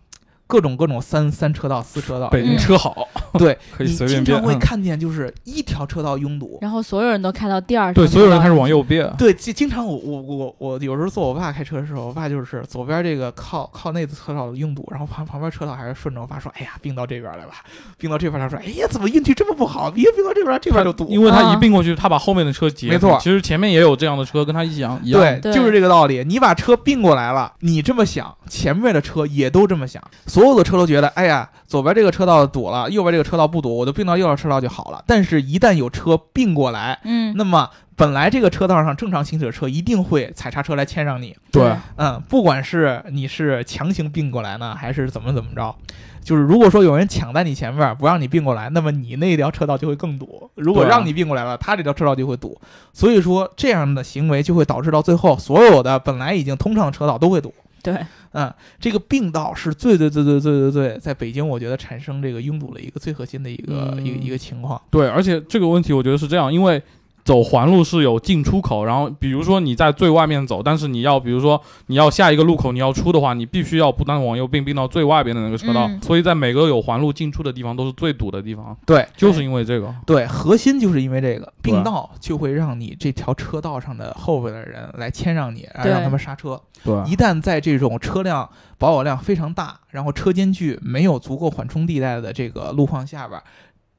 [0.48, 2.58] 各种各种三三车道、四车道，北京嗯。
[2.58, 4.60] 车好， 对，可以你随便变，经常会嗯。
[4.60, 6.58] 看见就是一条车道拥堵。
[6.62, 17.64] 然后所有人都开到第二对，所有人开始往右变，对，经经常我我我我有时候坐我爸开车的时候，我爸就是左边这个靠靠内侧车道的拥堵，然后旁旁边车道还是顺着我爸说，哎呀，并到这边来吧，
[17.98, 18.48] 并到这边来。
[18.48, 21.08] 说，哎呀，怎么运气这么不好，别并到这边，这边就堵。
[21.10, 23.18] 因为他一啊并过去，他把后面的车截住，没错。
[23.20, 26.24] 其实前面也有这样的车跟他一样一样，对就是这个道理。
[26.24, 30.02] 你把车并过来了，你这么想，前面的车也都这么想，
[30.36, 35.02] 所有的车都觉得，哎呀，左边这个车道堵了，右边这个车道不堵，我就并到右边车道就好了。
[35.08, 41.34] 但是，一旦有车并过来，嗯，那么本来这个车道上正常行驶的车一定会踩刹车来谦让你。
[41.54, 45.74] 对，嗯，不管是你是强行并过来呢，还是怎么怎么着，
[46.22, 52.60] 就是如果说有人抢在你前面不让你并过来，那么你那条车道就会更堵；如果让你并过来了，他这条车道就会堵。
[52.92, 57.54] 所以说这样的行为就会导致到最后，所有的本来已经通畅的车道都会堵。
[57.86, 64.82] 对，嗯，这个并道是最最最最最最最在北京，我觉得产生这个拥堵的一个最核心的一个、嗯一个一个情况。
[64.90, 66.82] 对，而且这个问题我觉得是这样，因为
[67.26, 76.00] 走环路是有进出口，然后比如说你在最外面走，但是你要比如说你要下一个路口你要出的话，你必须要不断往右并，并到最外边的那个车道，嗯。
[76.04, 79.92] 所以在每个有环路进出的地方都是最堵的地方，对就是因为这个。
[80.06, 86.62] 对，核心就是因为这个并道就会让你这条车道上的后边的人来谦让你，让他们刹车。
[86.84, 86.94] 对。
[87.10, 93.42] 一旦在这种车辆保有量非常大，然后车间距没有足够缓冲地带的这个路况下边，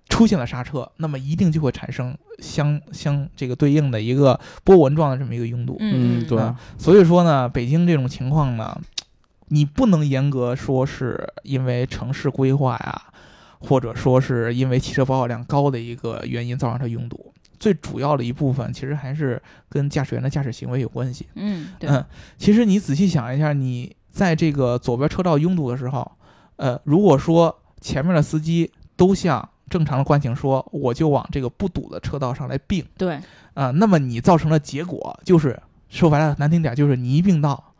[0.08, 5.76] 出现了刹车，那么一定就会产生相相这个对应的一个波纹状的这么一个拥堵。
[5.80, 8.80] 嗯，对啊所以说呢，北京这种情况呢，
[9.48, 13.02] 你不能严格说是因为城市规划呀，
[13.58, 17.32] 或者说是因为汽车保有量高的一个原因造成它拥堵。
[17.58, 21.26] 最主要的一部分其实还是跟驾驶员的驾驶行为有关系。
[21.34, 22.04] 嗯，对，嗯，
[22.36, 26.12] 其实你仔细想一下，你在这个左边车道拥堵的时候，
[26.56, 32.84] 呃，如果说前面的司机都像正常的惯性说，我就往这个不堵的车道上来并。
[32.96, 33.20] 对，
[33.54, 37.72] 啊、那么你造成的结果就是，说白了难听点，就是你一并道，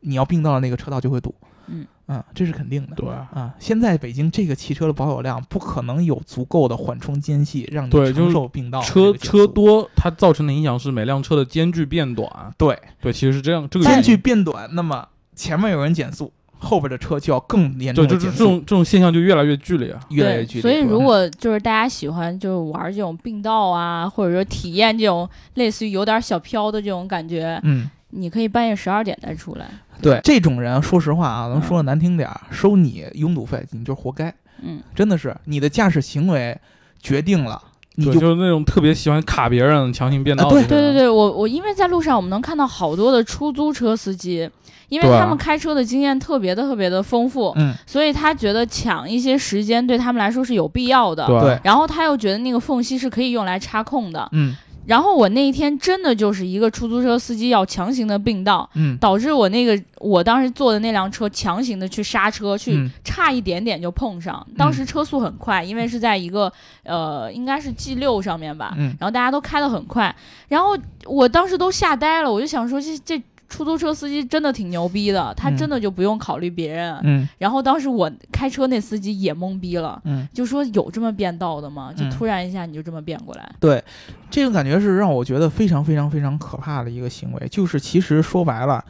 [0.00, 1.34] 你要并到的那个车道就会堵。
[1.66, 1.86] 嗯。
[2.06, 2.96] 啊，这是肯定的。
[2.96, 3.08] 对。
[3.08, 12.52] 啊，现在北京这个汽车的保有量不可能有足够的缓冲间隙让你承对就受并道车车多，它造成的影响是每辆车的间距变短。
[12.58, 16.30] 对，对，其实是这样，这个间距变短，那么前面有人减速，
[16.62, 19.94] 后边的车就要更严，重的减速，就是这种这种现象就越来越剧烈。
[20.10, 20.62] 越来越剧烈。
[20.62, 29.66] 所以如嗯果就是大家喜欢就是玩这种并道啊，或者说体验这种类似于有点小飘的这种感觉，嗯，你可以半夜十二点再出来。
[30.00, 36.56] 对这种人，说实话啊，咱说的难听点儿，收你拥堵费，你就活该，嗯，真的是你的驾驶行为
[37.00, 37.60] 决定了
[37.96, 40.62] 你对，就就是那种特别喜欢卡别人、强行变道啊对。
[40.64, 44.48] 对对对，我我因为在路上我们能看到好多的出租车司机，
[44.88, 51.26] 因为他们开车的经验特别的特别的丰富，嗯所以他觉得抢一些时间对他们来说是有必要的。
[51.26, 54.26] 对对然后他又觉得那个缝隙是可以用来插空的。
[54.32, 58.96] 嗯然后我那一天真的就是一个出租车司机要强行的并道，嗯。
[58.98, 62.90] 导致我那个我当时坐的那辆车强行的去刹车，去嗯。
[63.04, 64.44] 差一点点就碰上。
[64.56, 66.52] 当时车速很快，因为是在一个
[66.84, 68.94] 呃应该是 G 六上面吧，嗯。
[68.98, 70.14] 然后大家都开得很快，
[70.48, 76.98] 然后我当时都吓呆了，我就想说这这出租车司机真的挺牛逼的，他嗯真的就不用考虑别人。
[77.02, 77.28] 嗯。
[77.38, 81.92] 然后当时我开车那司机也懵逼了，嗯，就说有这么变道的吗？
[81.94, 83.84] 就嗯突然一下你就这么变过来，对，
[84.30, 87.48] 这种感觉是让我觉得非常非常非常可怕的一个行为。
[87.48, 88.82] 就是其实说白了，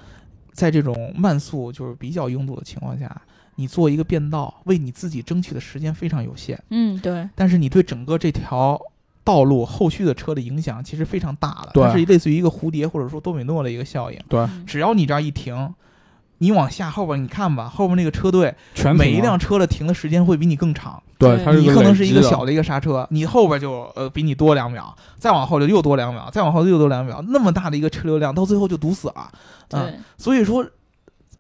[0.53, 3.20] 在这种慢速就是比较拥堵的情况下，
[3.57, 8.81] 你做一个变道，为你自己争取的时间非常有限，嗯，对，但是你对整个这条
[9.24, 14.18] 道路后续的车的影响其实非常大的，对它是类似于一个蝴蝶或者说多米诺的一个效应。
[14.28, 15.74] 对，嗯只要你这儿一停，
[16.38, 21.00] 你往下后边你看吧，后边那个车队全每一辆车的停的时间会比你更长。
[21.18, 29.30] 对，它是你可能是一个小的一个刹车，你后边就呃比你多两秒，再往后就又多两秒，再往后又多两秒，那么大的一个车流量，到最后就堵死了。
[29.68, 29.78] 对。
[29.78, 30.64] 嗯所以说，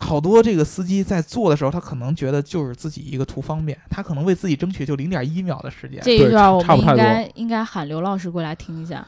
[0.02, 6.00] 好多这个司机在做的时候，他可能觉得就是自己一个图方便，他可能为自己争取就零点一秒的时间。
[6.02, 9.06] 这一对段我们应该应该喊刘老师过来听一下。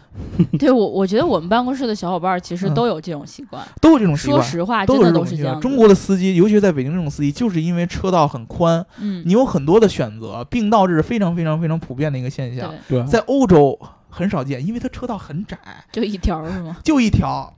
[0.59, 3.63] 对我，我觉得我们办公室的小伙伴其实嗯都有这种习惯。
[3.83, 5.37] 都有这种习惯，说实话，都真的有这种习惯。
[5.37, 5.69] 都是这样子。
[5.69, 12.73] 中国的司机，尤其是在北京这种司机，就是因为车道很宽，嗯你，有很多的选择，并道这是非常非常非常普遍的一个现象。
[12.89, 13.79] 对，在欧洲
[14.09, 15.59] 很少见，因为它车道很窄，
[15.91, 16.77] 就一条是吗？
[16.85, 17.53] 就一条。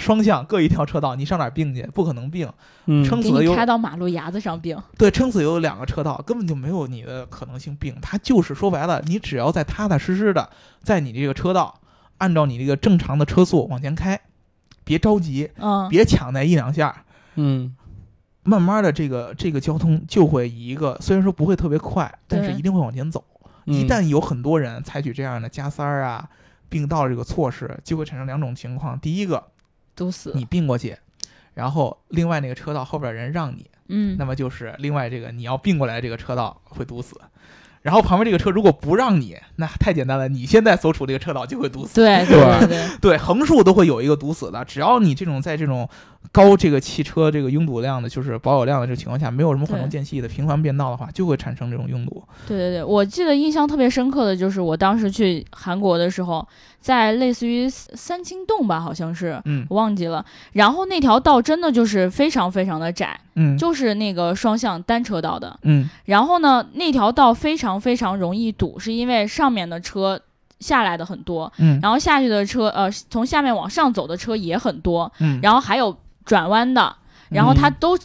[0.00, 1.82] 呃双向各一条车道，你上哪儿并去？
[1.94, 2.50] 不可能并。
[2.86, 4.76] 嗯，撑死开到马路牙子上并。
[4.96, 7.94] 对，撑死有两个车道，根本就没有你的可能性并。
[8.00, 10.48] 它就是说白了，你只要在踏踏实实的
[10.82, 11.80] 在你这个车道，
[12.18, 14.18] 按照你这个正常的车速往前开，
[14.84, 17.76] 别着急，嗯，别抢那一两下，嗯，
[18.42, 23.22] 慢慢的这个这个交通就会以一个虽然说不会特别快，但是一定会往前走。
[23.22, 23.30] 嗯
[23.66, 26.28] 一旦有很多人采取这样的加塞儿啊、
[26.68, 29.44] 并道这个措施，就会产生两种情况：第一个，
[30.00, 30.32] 堵死。
[30.34, 30.96] 你并过去，
[31.52, 37.20] 然后另外那个车道后边人让你，嗯那，么就是另外这个你要并过来这个车道会堵死。
[37.82, 41.94] 然后旁边这个车如果不让你，那太简单了，你现在所处这个车道就会堵死。
[41.94, 44.62] 对对对对，对，横竖都会有一个堵死的。
[44.66, 45.88] 只要你这种在这种
[46.32, 52.22] 高这个汽车这个拥堵量的，就是保有量的这个情况下，没有什么缓冲间隙的频繁变道的话，就会产生这种拥堵。
[52.46, 56.46] 对对对，我记得印象特别深刻的就是我当时去韩国的时候，
[56.80, 60.24] 在类似于三清洞吧，好像是嗯我忘记了。
[60.52, 65.58] 然后那条道真的就是非常非常的窄，嗯就是那个双向单车道的。
[65.62, 70.20] 嗯然后呢，那条道非常非常容易堵，是因为上面的车
[70.60, 76.94] 下来的很多，嗯然后下去的车，呃，从下面往上走的车也很多，嗯，然后还有转弯的，
[77.28, 77.98] 然后它都、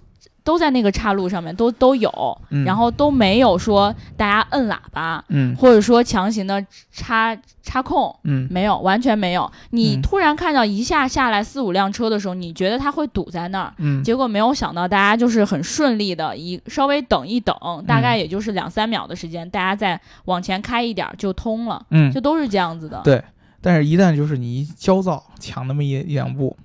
[0.43, 2.12] 都在那个岔路上面都都有，
[2.51, 8.15] 嗯然后都没有说大家摁喇叭，嗯或者说强行的插插空。
[8.23, 9.51] 嗯没有，完全没有。
[9.71, 17.56] 你嗯突然看到一下下来四五辆车的时候，你觉得它会堵在那儿，嗯结果没有想到，大家就是很顺利的，一稍微等一等，
[17.88, 23.01] 大嗯概也就是两三秒的时间，大家再往前开一点儿就通了，嗯就都是这样子的。
[23.04, 23.23] 对，
[23.62, 26.56] 但是一旦就是你一焦躁抢那么一一两步，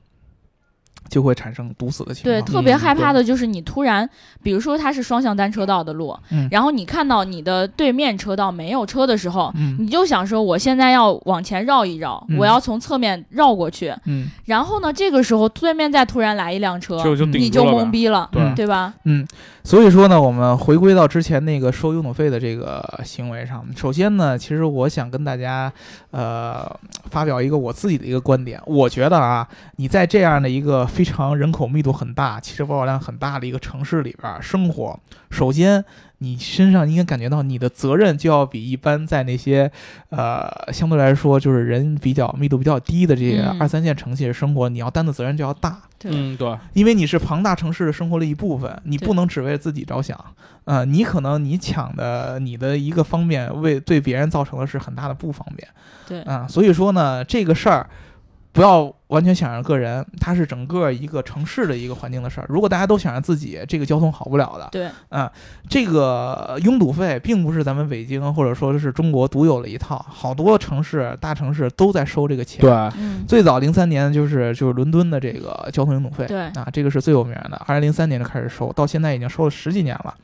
[1.11, 4.09] 就会产生堵死的情况对，特别嗯害怕的就是你突然，
[4.43, 17.71] 比如说它是双向单车道的路，嗯然后你看到你的对面车道没有车的时候，嗯你就想说我现在要往前绕一绕，嗯我要从侧面绕过去，嗯然后呢，这个时候对面再突然来一辆车，就就你就。
[17.71, 18.93] 懵逼了，对对吧？
[19.05, 19.27] 嗯，
[19.63, 23.65] 所以说呢，我们回归到之前那个收拥堵费的这个行为上。
[23.77, 25.73] 首先呢，其实我想跟大家，
[26.11, 26.69] 呃，
[27.11, 28.61] 发表一个我自己的一个观点。
[28.67, 29.47] 我觉得啊，
[29.77, 35.83] 你在这样的一个非常人口密度很大、汽车保有量很大的一个城市里边儿生活，首先
[36.19, 39.73] 你身上应该感觉到你的责任就要比一般在那些，
[40.11, 43.59] 呃，相对来说就是人比较密度比较低的这些嗯。
[43.59, 45.81] 二三线城市生活，你要担的责任就要大。
[46.05, 50.23] 嗯，对，因为你是庞大城市的生活的一部分，你不能只为自己着想，
[50.67, 55.67] 呃，你可能你抢的你的一个方面为对别人造成的是很大的不方便，
[56.07, 56.21] 对。
[56.25, 57.89] 啊、所以说呢，这个事儿
[58.53, 62.47] 不要完全想着个人，它是整个一个城市的一个环境的事儿。
[62.49, 64.69] 如果大家都想着自己，这个交通好不了的。
[64.73, 65.31] 对，啊，
[65.69, 72.61] 这个拥堵费并不是咱们北京或者说是中国独有的一套，好多城市、大城市都在收这个钱。
[72.61, 77.61] 对，嗯，最早零三年就是就是伦敦的这个交通拥堵费，对啊，这个是最有名的。
[77.67, 80.15] 二零零三年就开始收，到现在已经收了十几年了。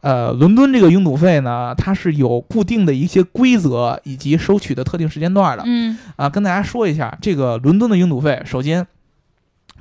[0.00, 5.62] 呃，伦敦这个拥堵费呢，它是有固定的一些规则以及收取的特定时间段的。
[5.66, 8.86] 嗯啊，跟大家说一下，这个伦敦的拥堵费，首先，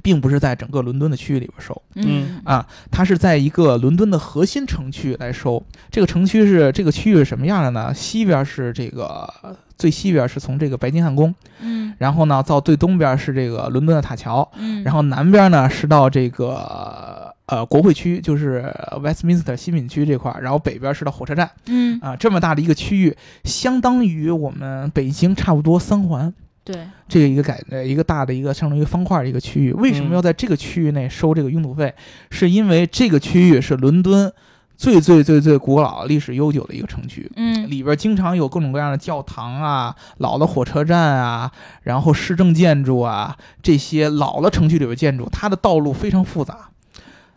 [0.01, 5.63] 并不是在整个伦敦的区域里边收嗯啊，它是在一个伦敦的核心城区来收。
[5.91, 7.93] 这个城区是这个区域是什么样的呢？
[7.93, 9.31] 西边是这个
[9.77, 26.33] 最西边是从这个白金汉宫，嗯然后呢到最东边是这个伦敦的塔桥，嗯，然后南边呢是到这个呃国会区，就是 Westminster 西敏区这块儿，然后北边是到火车站嗯啊，这么大的一个区域，相当于我们北京差不多三环。
[26.63, 26.75] 对，
[27.07, 31.93] 这个一个改呃一个大的一个相当于方块的一个区域，为什么嗯要在这个区域内收这个拥堵费？
[32.29, 34.31] 是因为这个区域是伦敦
[34.77, 41.51] 最最最最古老、历史悠久的一个城区，嗯里边经常有各种各样的教堂啊、老的火车站啊，
[41.83, 46.70] 然后市政建筑啊，这些老的城区里边建筑，它的道路非常复杂。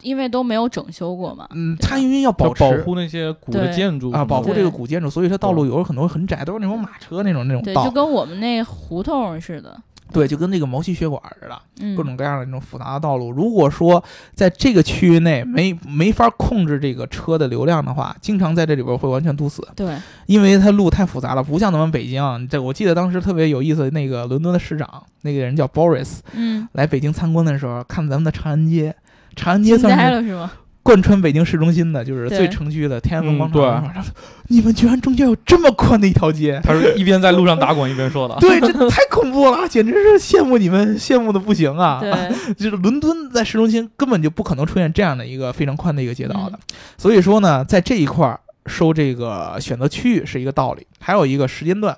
[0.05, 1.49] 因为都没有整修过嘛。
[1.55, 9.77] 嗯，它因为要要保保护那些古的建筑啊，保护这个古建筑，所以它道路有时候很多很窄，都是那种马车那种那种对，道就，跟我们那胡同似的。
[10.13, 11.61] 对，就跟那个毛细血管似的。
[11.81, 13.33] 嗯，各种各样的那种复杂的道路。
[13.33, 22.23] 如果说在这个区域内没没法控制这个车的流量的话，经常在这里边会完全堵死，对，因为它路太复杂了，不像咱们北京。
[22.49, 28.95] 这我记得当时特别有意思，那个伦敦的市长，那个人叫 Boris，嗯，来北京参观的时候，看咱们的长安街。
[29.35, 30.51] 长安街惊算是呆了是吗？
[30.83, 33.51] 贯穿北京市中心的，就是最城区的天安门嗯广
[33.95, 34.05] 场。
[34.49, 38.37] 你们居然中间有这么宽的一条街，他是一边在路上打滚一边说的。
[38.39, 42.01] 对，这太恐怖了， 简直是羡慕你们，羡慕的不行啊！
[42.03, 42.13] 对，
[42.55, 46.59] 就是伦敦在市中心根本就不可能出现这样的一个非常宽的一个街道嗯的，
[46.99, 51.97] 所以说呢，在这一块儿收这个选择区域是一个道理，还有一个时间段，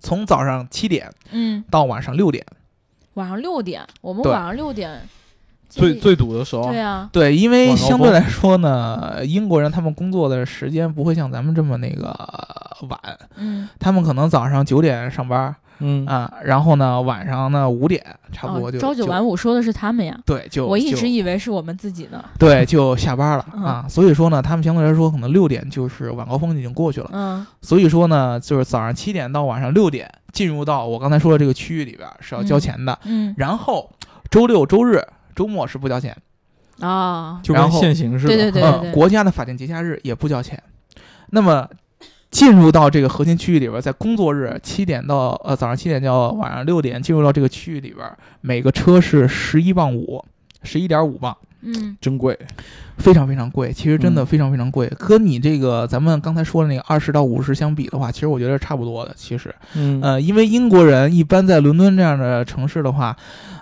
[0.00, 2.44] 从早上七点嗯，到晚上六点。
[3.14, 5.06] 晚上六点，我们晚上六点这
[5.76, 12.08] 最最堵的时候对，啊，对，因为相对来说呢，英国人他们工作的时间不会像咱们这么那个
[12.88, 12.98] 晚，
[13.36, 22.24] 嗯，他们可能早上九点上班嗯，啊，然后呢晚上呢五点差不多就、哦朝九晚五说的是他们呀，对，就我一直以为是我们自己呢。
[22.38, 27.10] 对就下班了、嗯啊，所以说呢，他们相对来说可能六点就是晚高峰已经过去了。
[27.12, 33.90] 嗯所以说呢，就是早上七点到晚上六点进入到我刚才说的这个区域里边是要交钱的，嗯然后
[34.30, 35.06] 周六周日
[35.36, 36.16] 周末是不交钱，
[36.80, 38.34] 啊，就跟然后现行似的。
[38.34, 40.60] 对对对嗯，国家的法定节假日也不交钱。
[41.30, 41.68] 那么
[42.30, 50.24] 进入到这个核心区域里边，在工作日七点到呃早上七点到晚上六点进入到这个区域里边，每个车是十一磅五，
[50.62, 51.36] 十一点五磅。
[51.68, 52.38] 嗯真贵。
[52.98, 54.90] 非常非常贵，其实真的嗯非常非常贵。
[54.98, 59.12] 跟你这个咱们刚才说的那个二十到五十相比的话，其实我觉得差不多的。
[59.16, 63.14] 其实，嗯呃，因为英国人一般在伦敦这样的城市的话，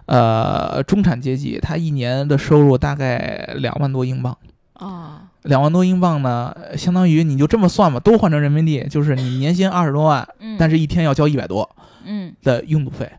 [0.06, 4.36] 呃，中产阶级他一年的收入大概两万多英镑。
[4.74, 11.68] 啊，两万多英镑呢，呃相当于你就这么算吧，都换成人民币， 就是你年薪二十多万，嗯，但是一天要交一百多
[12.04, 13.10] 嗯的拥堵费。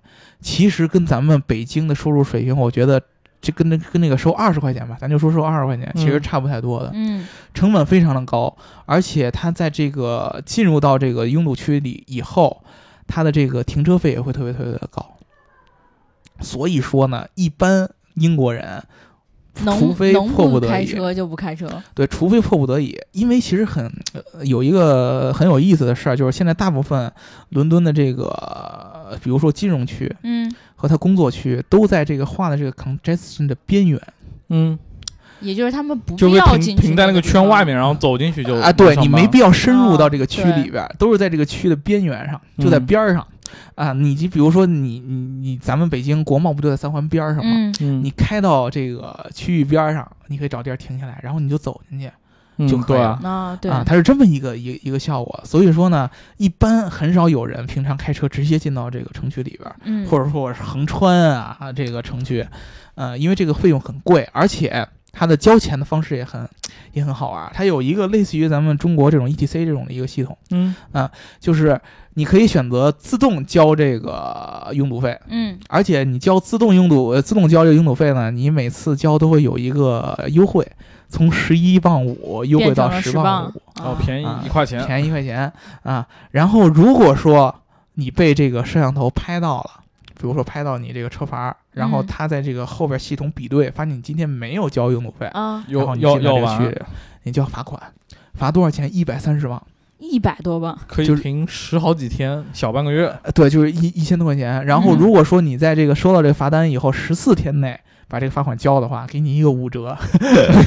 [0.42, 3.02] 其实跟咱们北京的收入水平，我觉得
[3.42, 6.92] 这跟那跟那个收二十块钱吧，咱就说收二十块钱，其实嗯差不太多的。
[6.94, 8.54] 嗯成本非常的高，
[8.86, 12.62] 而且他在这个进入到这个拥堵区里以后，
[13.08, 15.15] 他的这个停车费也会特别特别的高。
[16.42, 18.84] 所以说呢，一般英国人，
[19.80, 21.68] 除非迫不得已，开车就不开车。
[21.94, 23.86] 对，除非迫不得已，因为其实很、
[24.34, 27.12] 呃有一个很有意思的事儿，就是现在大部分
[27.50, 28.26] 伦敦的这个，
[29.10, 34.02] 呃比如说金融区嗯，和他工作区，都在这个画的这个 congestion 的边缘。
[34.50, 34.78] 嗯，
[35.40, 43.26] 也就是他们不就会必要进去停停在那个圈外面，然后走进去就啊，对你没必必要深入到这个哦区里边儿，都是在这个区的边缘上，就在嗯边儿上。
[43.76, 47.52] 啊，你就比如说你你你，咱们北京国贸不就在三环边儿上吗？
[47.52, 52.10] 嗯嗯你开到这个区域边儿上，你可以找地儿停下来，然后你就走进去
[52.58, 53.34] 嗯就可以了对啊。
[53.34, 55.42] 啊，对啊，它是这么一个一个一个效果。
[55.44, 62.48] 所以说呢，一般很少有人平常开车直接进到这个城区里边或者说我是横穿啊这个城区，
[62.96, 66.48] 呃，因为这个费用很贵，而且它的交钱的方式也很
[66.92, 67.52] 也很好玩儿。
[67.54, 70.76] 它有一个类似于咱们中国这种 ETC 这种的一个系统，嗯。
[70.92, 71.80] 啊就是
[72.16, 75.58] 你可以选择自动交这个拥堵费，嗯。
[75.70, 80.66] 而且你交自动拥堵呃自动交这个拥堵费呢，你每次交都会有一个优惠，
[81.08, 83.24] 从十一磅五优惠到变成了10十磅。
[83.24, 85.52] 磅五，哦啊，便宜啊一块钱，便宜一块钱。
[85.84, 86.06] 啊。
[86.32, 87.54] 然后如果说
[87.96, 89.85] 你被这个摄像头拍到了，
[90.26, 96.82] 比如说拍到你这个车牌，然后嗯他在这个后边系统比对，发现你今天没有交拥堵费，啊，然后要要你进了这个要完区，
[97.22, 97.80] 你就要罚款，
[98.34, 98.90] 罚多少钱？
[98.92, 99.62] 一百三十万。
[100.00, 103.08] 一百多吧，可以就停十好几天，小半个月。
[103.22, 104.66] 呃对，就是一一千多块钱。
[104.66, 109.96] 然后嗯如果说你在这个收到这个罚单以后十四天内把这个罚款交的话，给你一个五折，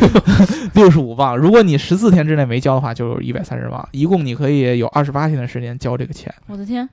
[0.74, 1.36] 六十五磅。
[1.36, 3.86] 如果你十四天之内没交的话，就是一百三十磅。
[3.92, 6.32] 一共你可以有二十八天的时间交这个钱。
[6.46, 6.88] 我的天，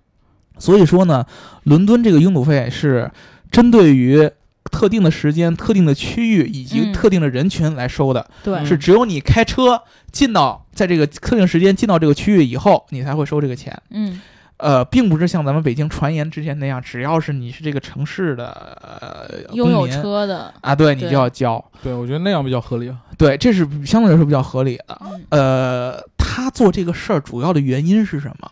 [0.57, 1.25] 所以说呢，
[1.63, 3.11] 伦敦这个拥堵费是
[3.51, 4.29] 针对于
[4.71, 9.81] 特定的时间、特定的区域以及嗯特定的人群来收的，对，嗯是只有你开车
[10.11, 13.79] 进到在这个特定时间进到这个区域以后，你才会收这个钱。
[13.91, 14.21] 嗯
[14.57, 18.47] 呃，并不是像咱们北京传言之前那样，只要是你是这个城市的
[18.81, 21.63] 呃拥有公民车的，啊，对你就要交。
[21.83, 22.95] 对，我觉得那样比较合理啊。
[23.17, 24.97] 对，这是相对来说比较合理的。
[25.01, 28.49] 嗯呃，他做这个事儿主要的原因是什么？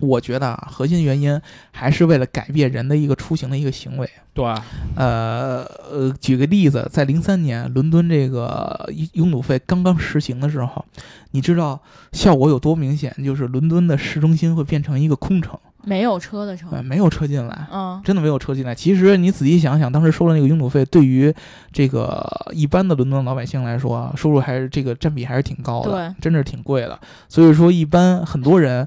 [0.00, 1.40] 我觉得啊，核心原因
[1.72, 4.08] 还是为了改变人的一个出行的一个行为。
[4.34, 4.44] 对，
[4.96, 10.84] 呃呃，举个例子，在零三年伦敦这个拥堵费刚刚实行的时候，
[11.30, 11.80] 你知道
[12.12, 13.14] 效果有多明显？
[13.24, 17.66] 就是伦敦的市中心会变成一个空城，没有车的城对，，没有车进来。
[17.72, 18.74] 嗯真的没有车进来。
[18.74, 21.34] 其实你仔细想想，当时收了那个拥堵费，对于
[21.72, 22.22] 这个
[22.52, 27.00] 一般的伦敦老百姓来说，收入还是这个占比还是挺高的，对真是挺贵的。
[27.26, 28.86] 所以说，一般很多人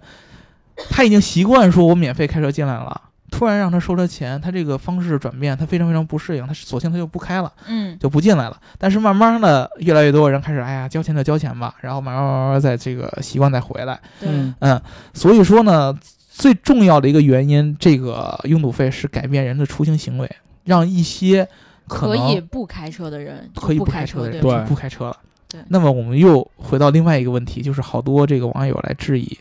[0.90, 3.02] 他已经习惯说我免费开车进来了，
[3.32, 7.52] 突然让他收他钱，他这个方式转变，他非常非常不适应，他索性他就不开了。
[7.68, 8.58] 嗯就不进来了。
[8.78, 14.00] 但是慢慢的，越来越多人开始，哎呀，交钱就交钱吧，然后慢慢慢慢再这个习惯再回来。
[14.22, 14.82] 嗯嗯，
[15.14, 15.98] 所以说呢，
[16.32, 20.30] 最重要的一个原因，这个拥堵费是改变人的出行行为，
[20.64, 21.48] 让一些
[21.88, 25.18] 可可以不开车的人可以不开车的人就不开车了。
[25.48, 29.38] 对那么我们又回到另外一个问题，就是好多这个网友来质疑，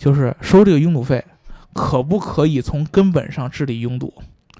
[0.00, 1.22] 就是收这个拥堵费，
[1.74, 4.10] 可不可以从根本上治理拥堵？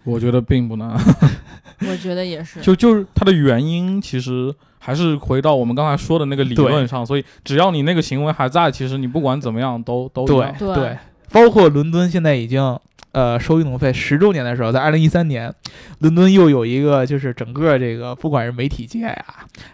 [0.05, 0.91] 我觉得并不难。
[1.89, 7.07] 我觉得也是，就就是它的原因，其实还是回到我们刚才说的那个理论上。
[7.07, 10.99] 所以只要你那个行为还在，其实你不管怎么样都都对对，
[11.33, 12.79] 包括伦敦现在已经
[13.13, 15.51] 呃收拥堵费十周年的时候，在二零一三年，
[16.01, 19.25] 伦敦又有一个就是整个这个不管是媒体界呀，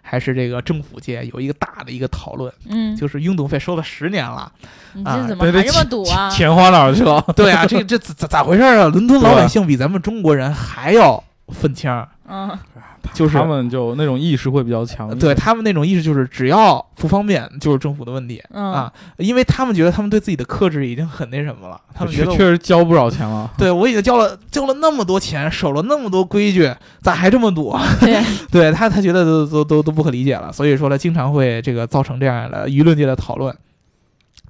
[0.00, 4.52] 还是这个政府界，有一个大的一个讨论，嗯，就是拥堵费收了十年了。
[4.96, 6.30] 你啊这怎么这么堵啊？
[6.30, 7.22] 钱花哪儿去了？
[7.36, 8.88] 对啊，这这咋咋回事啊？
[8.88, 12.50] 伦敦老百姓比咱们中国人还要愤青儿，嗯，
[13.14, 15.16] 就是他们就那种意识会比较强。
[15.16, 18.42] 对他们那种意识就是只要不方便就是政府的问题。
[18.50, 23.48] 嗯啊，因为他们觉得他们对自己的克制已经很那什么了，他们觉得确实交不少钱了。
[23.56, 27.76] 对我已经交了交了那么多钱，守了那么多规矩，咋还这么堵？
[28.00, 28.20] 对，
[28.50, 33.54] 对他，他觉得都都都都不可理解了，所以说呢，经常会这个造成这样的舆论界的讨论。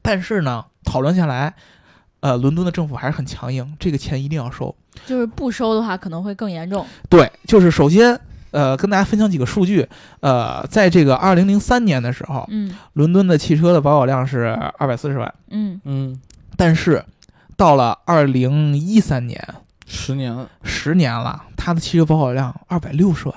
[0.06, 1.52] 但是呢，讨论下来，
[2.20, 4.72] 呃，伦敦的政府还是很强硬，这个钱一定要收。
[5.04, 6.86] 就是不收的话可能会更严重。
[7.08, 8.18] 对，就是首先，
[8.52, 9.88] 呃，跟大家分享几个数据，
[10.20, 16.20] 呃，在这个二零零三年的时候，嗯伦敦的汽车的保有量是二百四十万，嗯，嗯，
[16.56, 17.04] 但是
[17.56, 19.44] 到了二零一三年，
[19.86, 23.34] 十年十年了，它的汽车保有量二百六十万。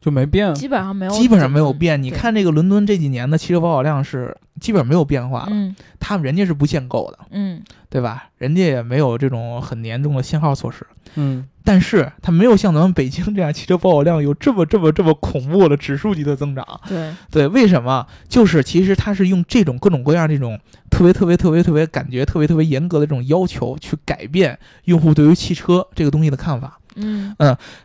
[0.00, 0.54] 就没变。
[0.54, 2.02] 基本上没有，基本上没有变。
[2.02, 8.28] 你看这个伦敦这几年的汽车保有量是基本没有变化的，嗯他们人家是不限购的，嗯对吧？
[8.38, 10.86] 人家也没有这种很严重的限号措施。
[11.16, 16.64] 嗯，但是它没有像咱们北京这样汽车保有量有这么这么这么恐怖的指数级的增长。
[16.88, 18.06] 对，对，为什么？
[18.28, 26.78] 就是其实它是用这种各种各样这种特别特别特别特别感觉特别特别严格的这种要求去改变用户对于汽车这个东西的看法。
[26.96, 27.34] 嗯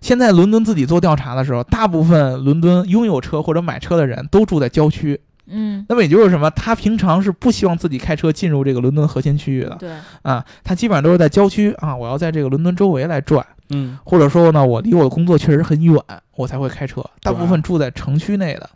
[0.01, 5.19] 现在伦敦自己做调查的时候，大部分伦敦拥有车或者买车的人都住在郊区。
[5.47, 6.49] 嗯，那么也就是什么？
[6.49, 9.91] 他平常是不希望自己开车进入这个伦敦核心区域的对，
[10.23, 15.95] 啊，他基本上都是在郊区啊，我要在这个伦敦周围来转，嗯，或者说呢，我离我的工作确实很远，
[16.35, 17.05] 我才会开车。
[17.21, 18.67] 大部分住在城区内的，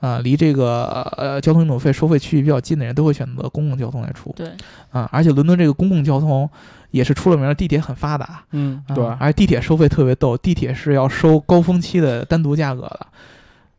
[0.00, 4.50] 啊，离这个呃交通拥堵费收费区域比较近的人都会选择公共交通来出对，
[4.90, 6.48] 啊，而且伦敦这个公共交通
[6.90, 13.06] 也是出了名的，地铁很发达，嗯，啊对，而且地铁收费特别逗，地铁是要收高峰期的单独价格的，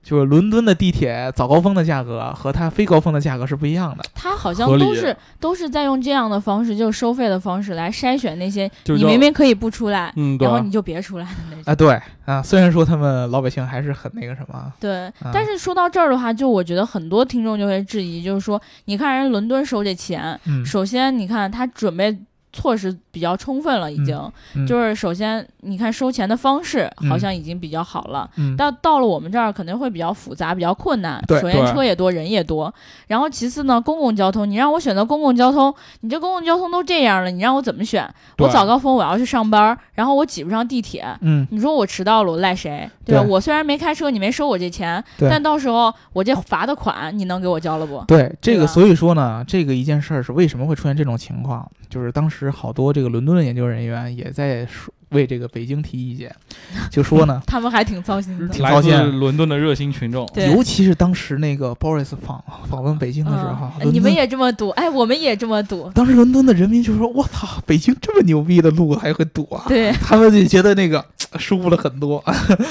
[0.07, 4.05] 就是伦敦的地铁早高峰的价格和它非高峰的价格是不一样的。
[4.15, 11.63] 它好像都是都是在用这样的方式，就是收费的方式来筛选那些你明明可以不出来，嗯，然后你就别出来的那种。
[11.65, 22.17] 啊，对啊，虽然说他们老百姓还是很那个什么，对，啊但是说到这儿的话，就我觉得很多听众就会质疑，就是说，你看人伦敦收这钱，嗯，首先你看他准备
[22.57, 24.19] 措施比较充分了，已经、
[24.55, 28.27] 嗯就是首先你看收钱的方式嗯好像已经比较好了。
[28.37, 31.23] 嗯到到了我们这儿可能会比较复杂，比较困难。
[31.27, 32.73] 对首先车也多，人也多。
[33.07, 38.07] 然后其次呢，公共交通，你让我选择公共交通，你这公共交通都这样了，你让我怎么选？
[38.39, 42.89] 我早高峰我要去上班，然后我挤不上地铁，嗯，你说我迟到了，我赖谁？
[43.05, 43.23] 对吧？
[43.23, 48.03] 对我虽然没开车，你没收我这钱，但到时候我这罚的款你能给我交了不？
[48.07, 51.69] 对这个，所以说呢，这个一件事儿是为什么会出现这种情况？
[51.89, 56.33] 就是当时好多这个伦敦的研究人员也在说为这个北京提意见，
[56.91, 58.45] 就说呢，他们还挺操心的。
[58.45, 64.69] 来自挺操心伦敦的热心群众，尤其是当时那个 Boris 访访问北京的时候，嗯，你们也这么堵？
[64.71, 65.89] 哎，我们也这么堵。
[65.95, 71.03] 当时伦敦的人民就说：“我操，北京这么牛逼的路还会堵啊！”对，他们就觉得那个
[71.39, 72.21] 舒服了很多。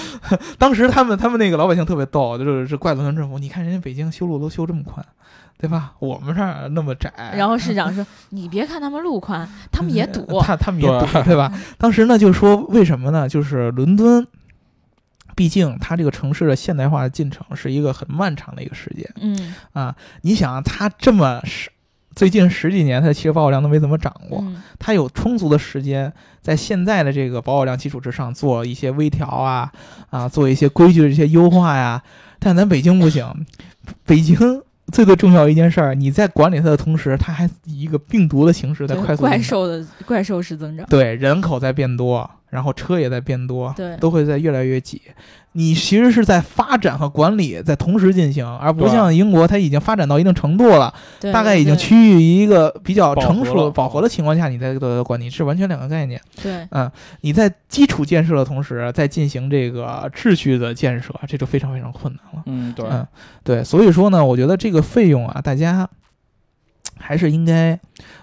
[0.58, 5.04] 当时他们他们那个老百姓特别逗，就是是怪伦敦政府，你看人家北京修路都修这么宽，
[5.58, 5.94] 对吧？
[5.98, 7.10] 我们这儿那么窄。
[7.34, 10.40] 然后市长说：“你别看他们路宽，他们也堵。
[10.42, 11.52] 他他们也堵，对对吧？
[11.78, 13.28] 当时呢就说为什么呢？
[13.28, 14.26] 就是伦敦，
[15.34, 21.70] 毕竟它这个城市的现代化的进程是一个很漫长的一个时间。”嗯啊，你想啊，它这么十
[22.14, 29.72] 最近十几年，它的汽车保有量都没怎么涨过，嗯它有充足的时间在现在的这个保有量基础之上做一些微调啊
[30.10, 32.02] 啊，做一些规矩的这些优化呀。
[32.38, 33.46] 但咱北京不行，
[34.04, 34.36] 北京
[34.92, 40.86] 最最重要一件事儿，你在管理它的同时，它还以一个病毒的形式在快速怪兽的怪兽式增长。
[40.88, 45.02] 对人口在变多，然后车也在变多，对都会在越来越挤。
[45.56, 50.92] 你其实是在发展和管理在同时进行，而不像英国，它已经发展到一定程度了，
[51.32, 56.20] 大概已经趋于一个比较成熟了饱和的情况下，你在做它管理是完全两个概念。
[56.42, 56.68] 对
[57.22, 62.42] 你在基础建设的同时，在进行这个秩序的建设，这就非常非常困难了。
[62.44, 63.06] 嗯，对，嗯，
[63.42, 65.88] 对，所以说呢，我觉得这个费用啊，大家
[66.98, 67.80] 还是应该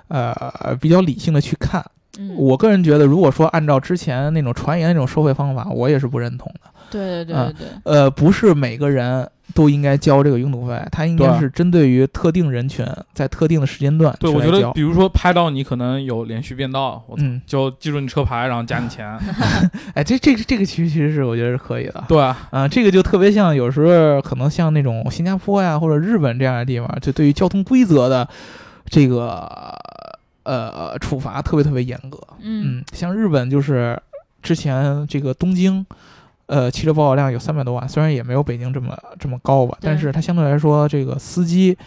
[0.10, 1.84] 呃比较理性的去看。
[2.20, 6.70] 嗯，我个人觉得，如果说按照之前那种传言那种收费方法，我也是不认同的。
[6.94, 19.06] 对对对嗯对对，呃，不是每个人都应该交这个拥堵费，它应该是针对于特定人群，在特定的时间段对，我觉得比如说拍到你可能有连续变道，我嗯，就记住你车牌，然后加你钱。
[19.94, 22.04] 哎，这这个这个其实其实是我觉得是可以的。
[22.08, 28.28] 对啊，啊、这个就特别像有时候可能像那种新加坡呀或者日本这样的地方，就对于交通规则的
[28.86, 29.76] 这个
[30.44, 32.18] 呃处罚特别特别严格。
[32.40, 34.02] 嗯嗯，像日本就是
[34.42, 35.86] 之前这个东京，
[36.48, 41.78] 呃，汽车保有量有三百多万，虽然也没有北京这么这么高吧，但是它相对来说这个司机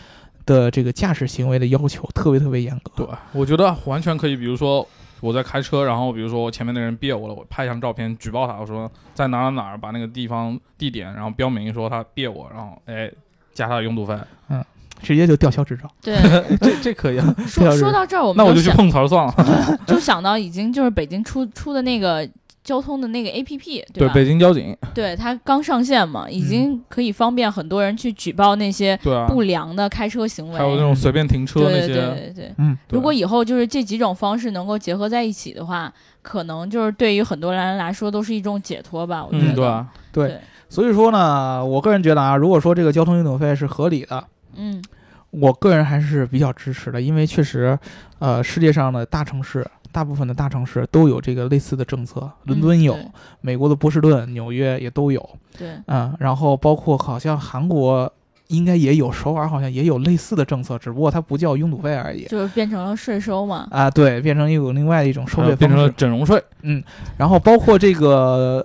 [0.44, 2.92] 的这个驾驶行为的要求特别特别严格。
[2.96, 4.36] 对，我觉得完全可以。
[4.36, 4.86] 比如说
[5.20, 13.10] 我在开车，然后比如说我前面的人别我了，我拍一张照片举报他，我说在哪儿哪儿把那个地方地点，然后标明说他别我，然后哎
[13.52, 14.16] 加他的拥堵费，
[14.48, 14.64] 嗯
[15.02, 15.90] 直接就吊销执照。
[16.00, 16.16] 对。
[16.58, 17.34] 这这可以啊。
[17.46, 19.34] 说说到这儿，我们那我就去碰瓷儿算了。
[19.86, 22.26] 就想到已经就是北京出出的那个
[22.66, 24.12] 交通的那个 A P P，对，吧？
[24.12, 28.98] 北京交警，对，它刚上线嘛，已经可以方便很多人去举报那些
[29.28, 30.58] 不良的开车行为。
[30.58, 32.54] 还有那种随便停车那对对些，对对对。
[32.58, 35.92] 嗯，如果以后就是这几种方式能够结合在一起的话，
[36.22, 39.24] 可能就是对于很多人来说都是一种解脱吧。
[39.24, 39.52] 我觉得。
[39.52, 44.24] 嗯，对啊，对对所以说呢，我个人觉得啊，如果说这个交通拥堵费是合理的，
[44.56, 44.82] 嗯
[45.30, 47.78] 我个人还是比较支持的，因为确实，
[48.20, 49.66] 呃，世界上的大城市，
[49.96, 55.26] 大部分的大城市都有这个类似的政策，伦敦有，嗯美国的波士顿、纽约也都有，
[55.56, 58.12] 对对嗯，然后包括好像韩国
[58.48, 62.26] 应该也有，首尔好像也有类似的政策，只不过它不叫拥堵费而已。
[62.26, 63.66] 就是变成了税收嘛。
[63.70, 65.88] 啊，对，变成一种另外的一种收费方式变成了。
[65.92, 66.84] 整容税，嗯
[67.16, 68.62] 然后包括这个，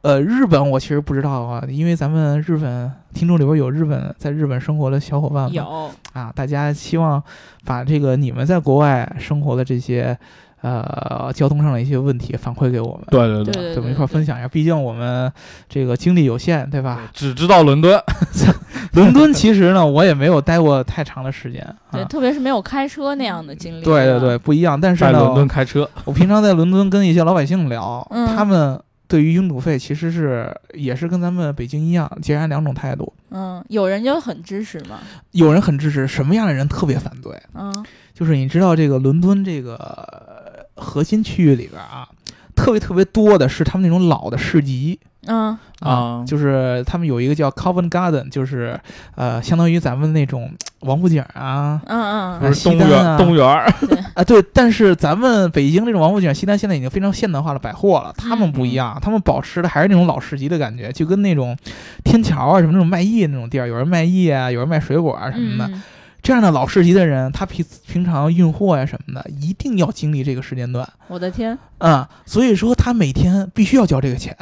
[0.00, 7.22] 呃，日本我其实不知道啊，因为咱们日本听众里边有日本在日本生活的小伙伴们，有，啊，大家希望
[7.64, 10.18] 把这个你们在国外生活的这些
[10.62, 14.48] 呃交通上的一些问题反馈给我们，对对对对对，我们一块儿分享一下。
[14.48, 15.30] 毕竟我们
[15.68, 17.10] 这个精力有限，对吧？
[17.12, 18.00] 只知道伦敦，
[18.94, 22.04] 伦敦其实呢，我也没有待过太长的时间对，啊。
[22.04, 23.84] 特别是没有开车那样的经历。
[23.84, 24.80] 对对对，，不一样。
[24.80, 33.12] 但是在伦敦呢，开车，我平常在伦敦跟一些老百姓聊，嗯他们对于拥堵费其实是也是跟咱们北京一样，截然两种态度。
[33.30, 35.00] 嗯，有人就很支持嘛。
[35.32, 37.32] 有人很支持，什么样的人特别反对？
[37.54, 37.84] 嗯
[38.14, 40.31] 就是你知道这个伦敦这个呃
[40.76, 42.08] 核心区域里边啊，
[42.54, 45.56] 特别特别多的是他们那种老的市集嗯。
[45.80, 48.78] 啊就是他们有一个叫 Covent Garden，就是
[49.16, 50.52] 呃，相当于咱们那种
[50.82, 52.40] 王府井啊嗯嗯。
[52.40, 53.18] 不是动物园，西单啊。
[53.18, 53.74] 动物园儿，
[54.14, 61.56] 啊，对，但是咱们北京这种王府井、西单现在已经非常现代化的百货了，他们不一样，他们保持的还是那种老市集的感觉，就跟那种
[62.04, 65.74] 天桥啊什么那种卖艺那种地儿，有人卖艺啊，有人卖水果啊什么的。
[66.22, 74.36] 嗯这样的老市级的人，他平平常运货呀什么的，一定要经历这个时间段我的天，啊、所以说他每天必须要交这个钱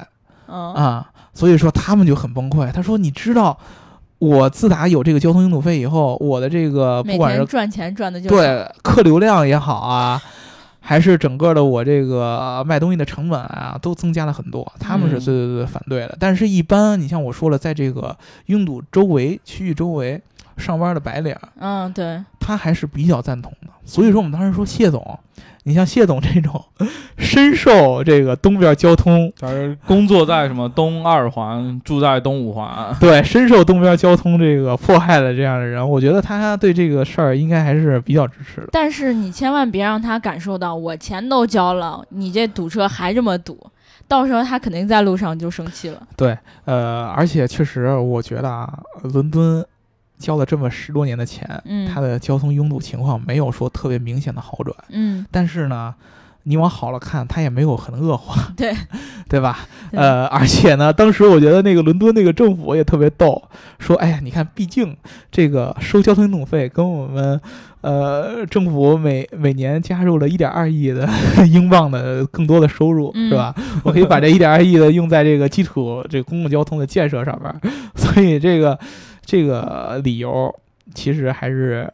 [0.53, 2.71] 嗯啊、所以说他们就很崩溃。
[2.73, 3.57] 他说：“你知道，
[4.19, 10.21] 我自打有这个交通拥堵费以后，我的这个不管是赚钱赚的就对客流量也好啊，
[10.81, 14.71] 还是整个的我这个卖东西的成本啊，都增加了很多。
[14.81, 16.17] 他们是嗯最最最反对的。
[16.19, 18.17] 但是，一般你像我说了，在这个
[18.47, 20.21] 拥堵周围区域周围
[20.61, 23.69] 上班的白领，嗯对，他还是比较赞同的。
[23.85, 25.19] 所以说，我们当时说谢总，
[25.65, 26.63] 你像谢总这种
[27.19, 29.33] 深受这个东边交通。
[29.41, 38.69] 他是工作在什么东二环，住在东五环，对，深受东边交通这个迫害的这样的人，我觉得他对这个事儿应该还是比较支持的。
[38.71, 43.59] 但是你千万别让他感受到我钱都交了，你这堵车还这么堵，
[44.07, 46.01] 到时候他肯定在路上就生气了。
[46.17, 49.65] 对，呃，而且确实，我觉得啊，伦敦
[50.21, 55.95] 交了这么十多年的钱，嗯它的交通拥堵情况没有说特别明显的好转，嗯，但是呢，
[56.45, 58.73] 你往好了看，它也没有很恶化，对，
[59.29, 59.67] 对吧？
[59.93, 63.43] 呃，而且呢，当时我觉得那个伦敦那个政府也特别逗，
[63.79, 64.97] 说，哎呀，你看，毕竟
[65.33, 67.41] 这个收交通拥堵费跟我们。
[67.83, 71.09] 呃，政府每每年加入了一点二亿的
[71.47, 73.55] 英镑的更多的收入，嗯是吧？
[73.83, 77.59] 我可以把这一点二亿的用在这个基础这个公共交通的建设上面儿，
[77.95, 78.79] 所以这个
[79.31, 80.53] 这个理由
[80.93, 81.89] 其实还是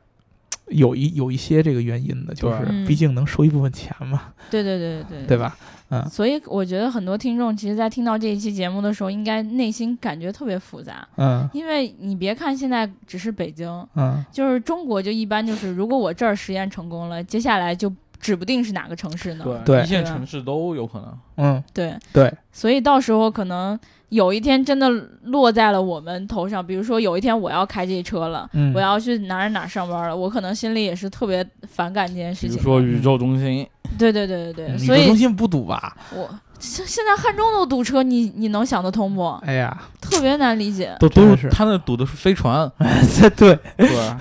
[0.68, 5.26] 有一有一些这个原因的，就是毕竟能收一部分钱嘛，对对对对。
[5.26, 5.54] 对吧？
[5.90, 6.02] 嗯。
[6.08, 11.46] 所以我觉得很多听众其实，在听到这一期节目的时候，应该内心感觉特别复杂，嗯。
[11.52, 19.44] 因为你别看现在只是北京，嗯，就是中国就一般就是，如果我这儿实验成功了，接下来就指不定是哪个城市呢。
[19.62, 19.82] 对。
[19.82, 21.18] 一线城市都有可能。
[21.36, 23.78] 嗯，对，对，所以到时候可能
[24.10, 24.88] 有一天真的
[25.24, 32.62] 落在了我们头上，比如说有一天我要开这车了，嗯，我要去哪儿哪儿上班了，我可能心里也是特别反感这件事比如情。
[32.62, 33.66] 说宇宙中心，
[33.98, 35.96] 对对对对对，宇所以宙中心不堵吧？
[36.14, 36.28] 我
[36.58, 39.28] 现现在汉中都堵车，你你能想得通不？
[39.44, 44.20] 哎呀，特别难理解，都都是他那堵的是飞船，对 对，对吧？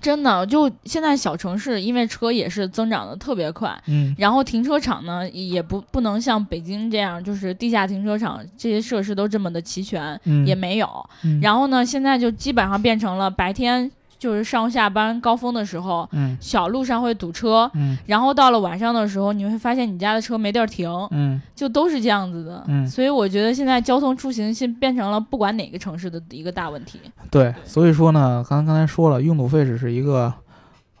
[0.00, 4.14] 真的就现在小城市，因为车也是增长的特别快，嗯。
[4.18, 10.88] 然后停车场呢也不不能像北京这样，就是地下停车场这些设施都这么的齐全，嗯，也没有。
[11.24, 13.90] 嗯，然后呢，现在就基本上变成了白天
[14.20, 17.68] 就是上下班高峰的时候，嗯小路上会堵车。
[17.74, 22.62] 嗯然后到了晚上的时候，你会发现你家的车没地儿停，嗯就都是这样子的。
[22.68, 27.00] 嗯所以我觉得现在交通出行现变成了不管哪个城市的一个大问题。
[27.30, 30.32] 对，所以说呢，刚刚才说了，拥堵费只是一个，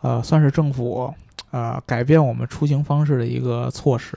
[0.00, 1.12] 呃，算是政府
[1.50, 4.16] 呃改变我们出行方式的一个措施。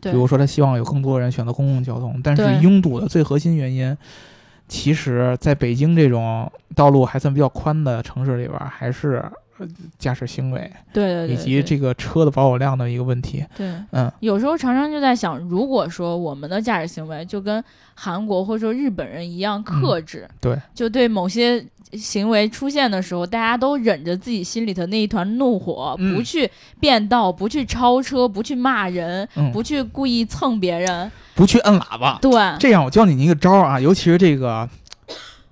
[0.00, 3.94] 对比如说，他希望有更多人选择公共交通，但是拥堵的最核心原因，
[4.70, 9.20] 其实在北京这种道路还算比较宽的城市里边，还是
[9.98, 13.44] 驾驶行为对对对，以及这个车的保有量的一个问题。
[13.56, 13.72] 对。
[13.92, 17.62] 嗯有时候常常就在想，如果说我们的驾驶行为就跟
[17.94, 31.10] 韩国或者说日本人一样克制，对，就对某些行为出现的时候，大家都忍着自己心里头那一团怒火，嗯不去变道，不去超车，不去骂人，嗯，不去故意蹭别人。
[31.34, 32.18] 不去摁喇叭。
[32.20, 34.68] 对，这样，我教你一个招儿啊，尤其是这个。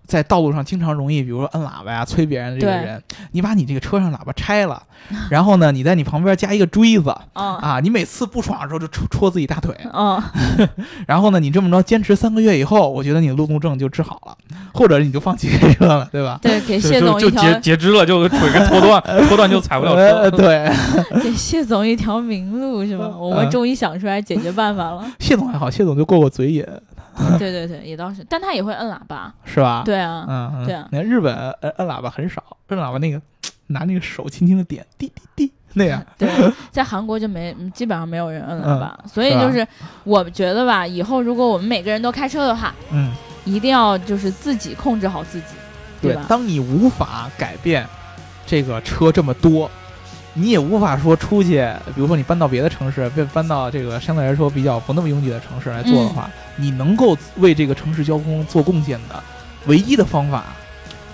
[0.09, 3.01] 在道路上经常容易，比如说摁喇叭呀、催别人的这个人，
[3.33, 4.83] 你把你这个车上喇叭拆了，
[5.31, 10.21] 然后呢，你在你旁边加一个锥子嗯啊，你每次不爽的时候就戳戳自己大腿，嗯，
[11.07, 14.35] 然后呢，你这么着坚持三个月以后，我觉得你的路怒症就治好了，
[14.73, 16.39] 或者你就放弃开车了， 对吧？
[16.41, 20.37] 对，给就谢就就截总一条截肢了，就腿给拖断，拖断就踩不了呃，车。
[20.39, 20.73] 对，
[21.23, 23.09] 给谢总一条明路是吧？
[23.15, 25.05] 我们嗯终于想出来解决办法了。
[25.19, 26.65] 谢总还好，谢总就过过嘴瘾，
[27.39, 29.33] 对对对，也倒是，但他也会摁喇叭。
[29.45, 33.21] 是吧？，对啊，嗯，嗯对啊你看日本摁摁喇叭很少，摁喇叭那个
[33.69, 36.29] 拿那个手轻轻的点，滴滴滴那样，对，
[36.71, 39.67] 在韩国就没，嗯基本上没有人摁喇嗯叭，所以就是
[40.05, 43.13] 我觉得吧，以后如果我们每个人都开车的话，嗯，
[43.45, 45.55] 一定要就是自己控制好自己，
[46.01, 46.25] 对吧？
[46.29, 47.87] 当你无法改变
[48.47, 49.71] 这个车这么多。
[50.35, 59.23] 你也无法说出去，比如说你搬到别的城市，被搬到这个相对来说比较不那么拥挤的城市来做的话，你能够为这个城市交通做贡献的
[59.67, 60.45] 唯一的方法，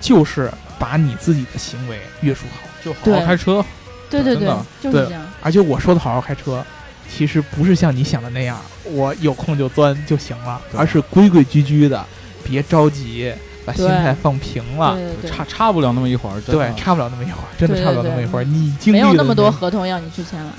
[0.00, 2.68] 就是把你自己的行为约束好。
[2.84, 3.64] 就好好开车，
[4.10, 5.22] 对对对真的，对就是这样。
[5.40, 6.62] 而且我说的好好开车，
[7.10, 12.04] 其实不是像你想的那样，我有空就钻就行了，而是规规矩矩的，
[12.44, 13.32] 别着急，
[13.64, 14.96] 把心态放平了，
[15.26, 18.44] 差差不了那么一会儿，对，差不了那么一会儿，真的差不了那么一会儿。
[18.44, 20.52] 你没有那么多合同要你去签了，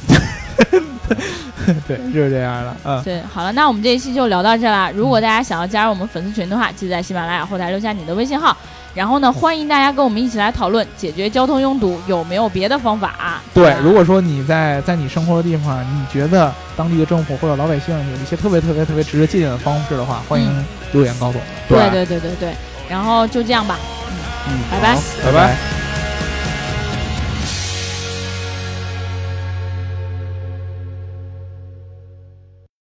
[1.88, 3.04] 对，就是这样了，嗯。
[3.04, 4.92] 对，好了，那我们这一期就聊到这了。
[4.92, 8.56] 如果大家想要加入我们粉丝群的话，记得在喜马拉雅后台留下你的微信号。
[8.96, 13.42] 然后呢，欢迎大家跟我们一起来讨论解决交通拥堵有没有别的方法。
[13.54, 21.50] 对，如果说你在在你生活的地方，你觉得当地的政府或者老百姓有一些特别特别特别值得借鉴的方式的话，欢迎留言告诉我们。
[21.68, 22.56] 对对对对对。
[22.90, 23.78] 然后就这样吧
[24.10, 24.18] 嗯
[24.50, 24.98] 嗯拜拜。
[25.24, 25.85] 拜拜。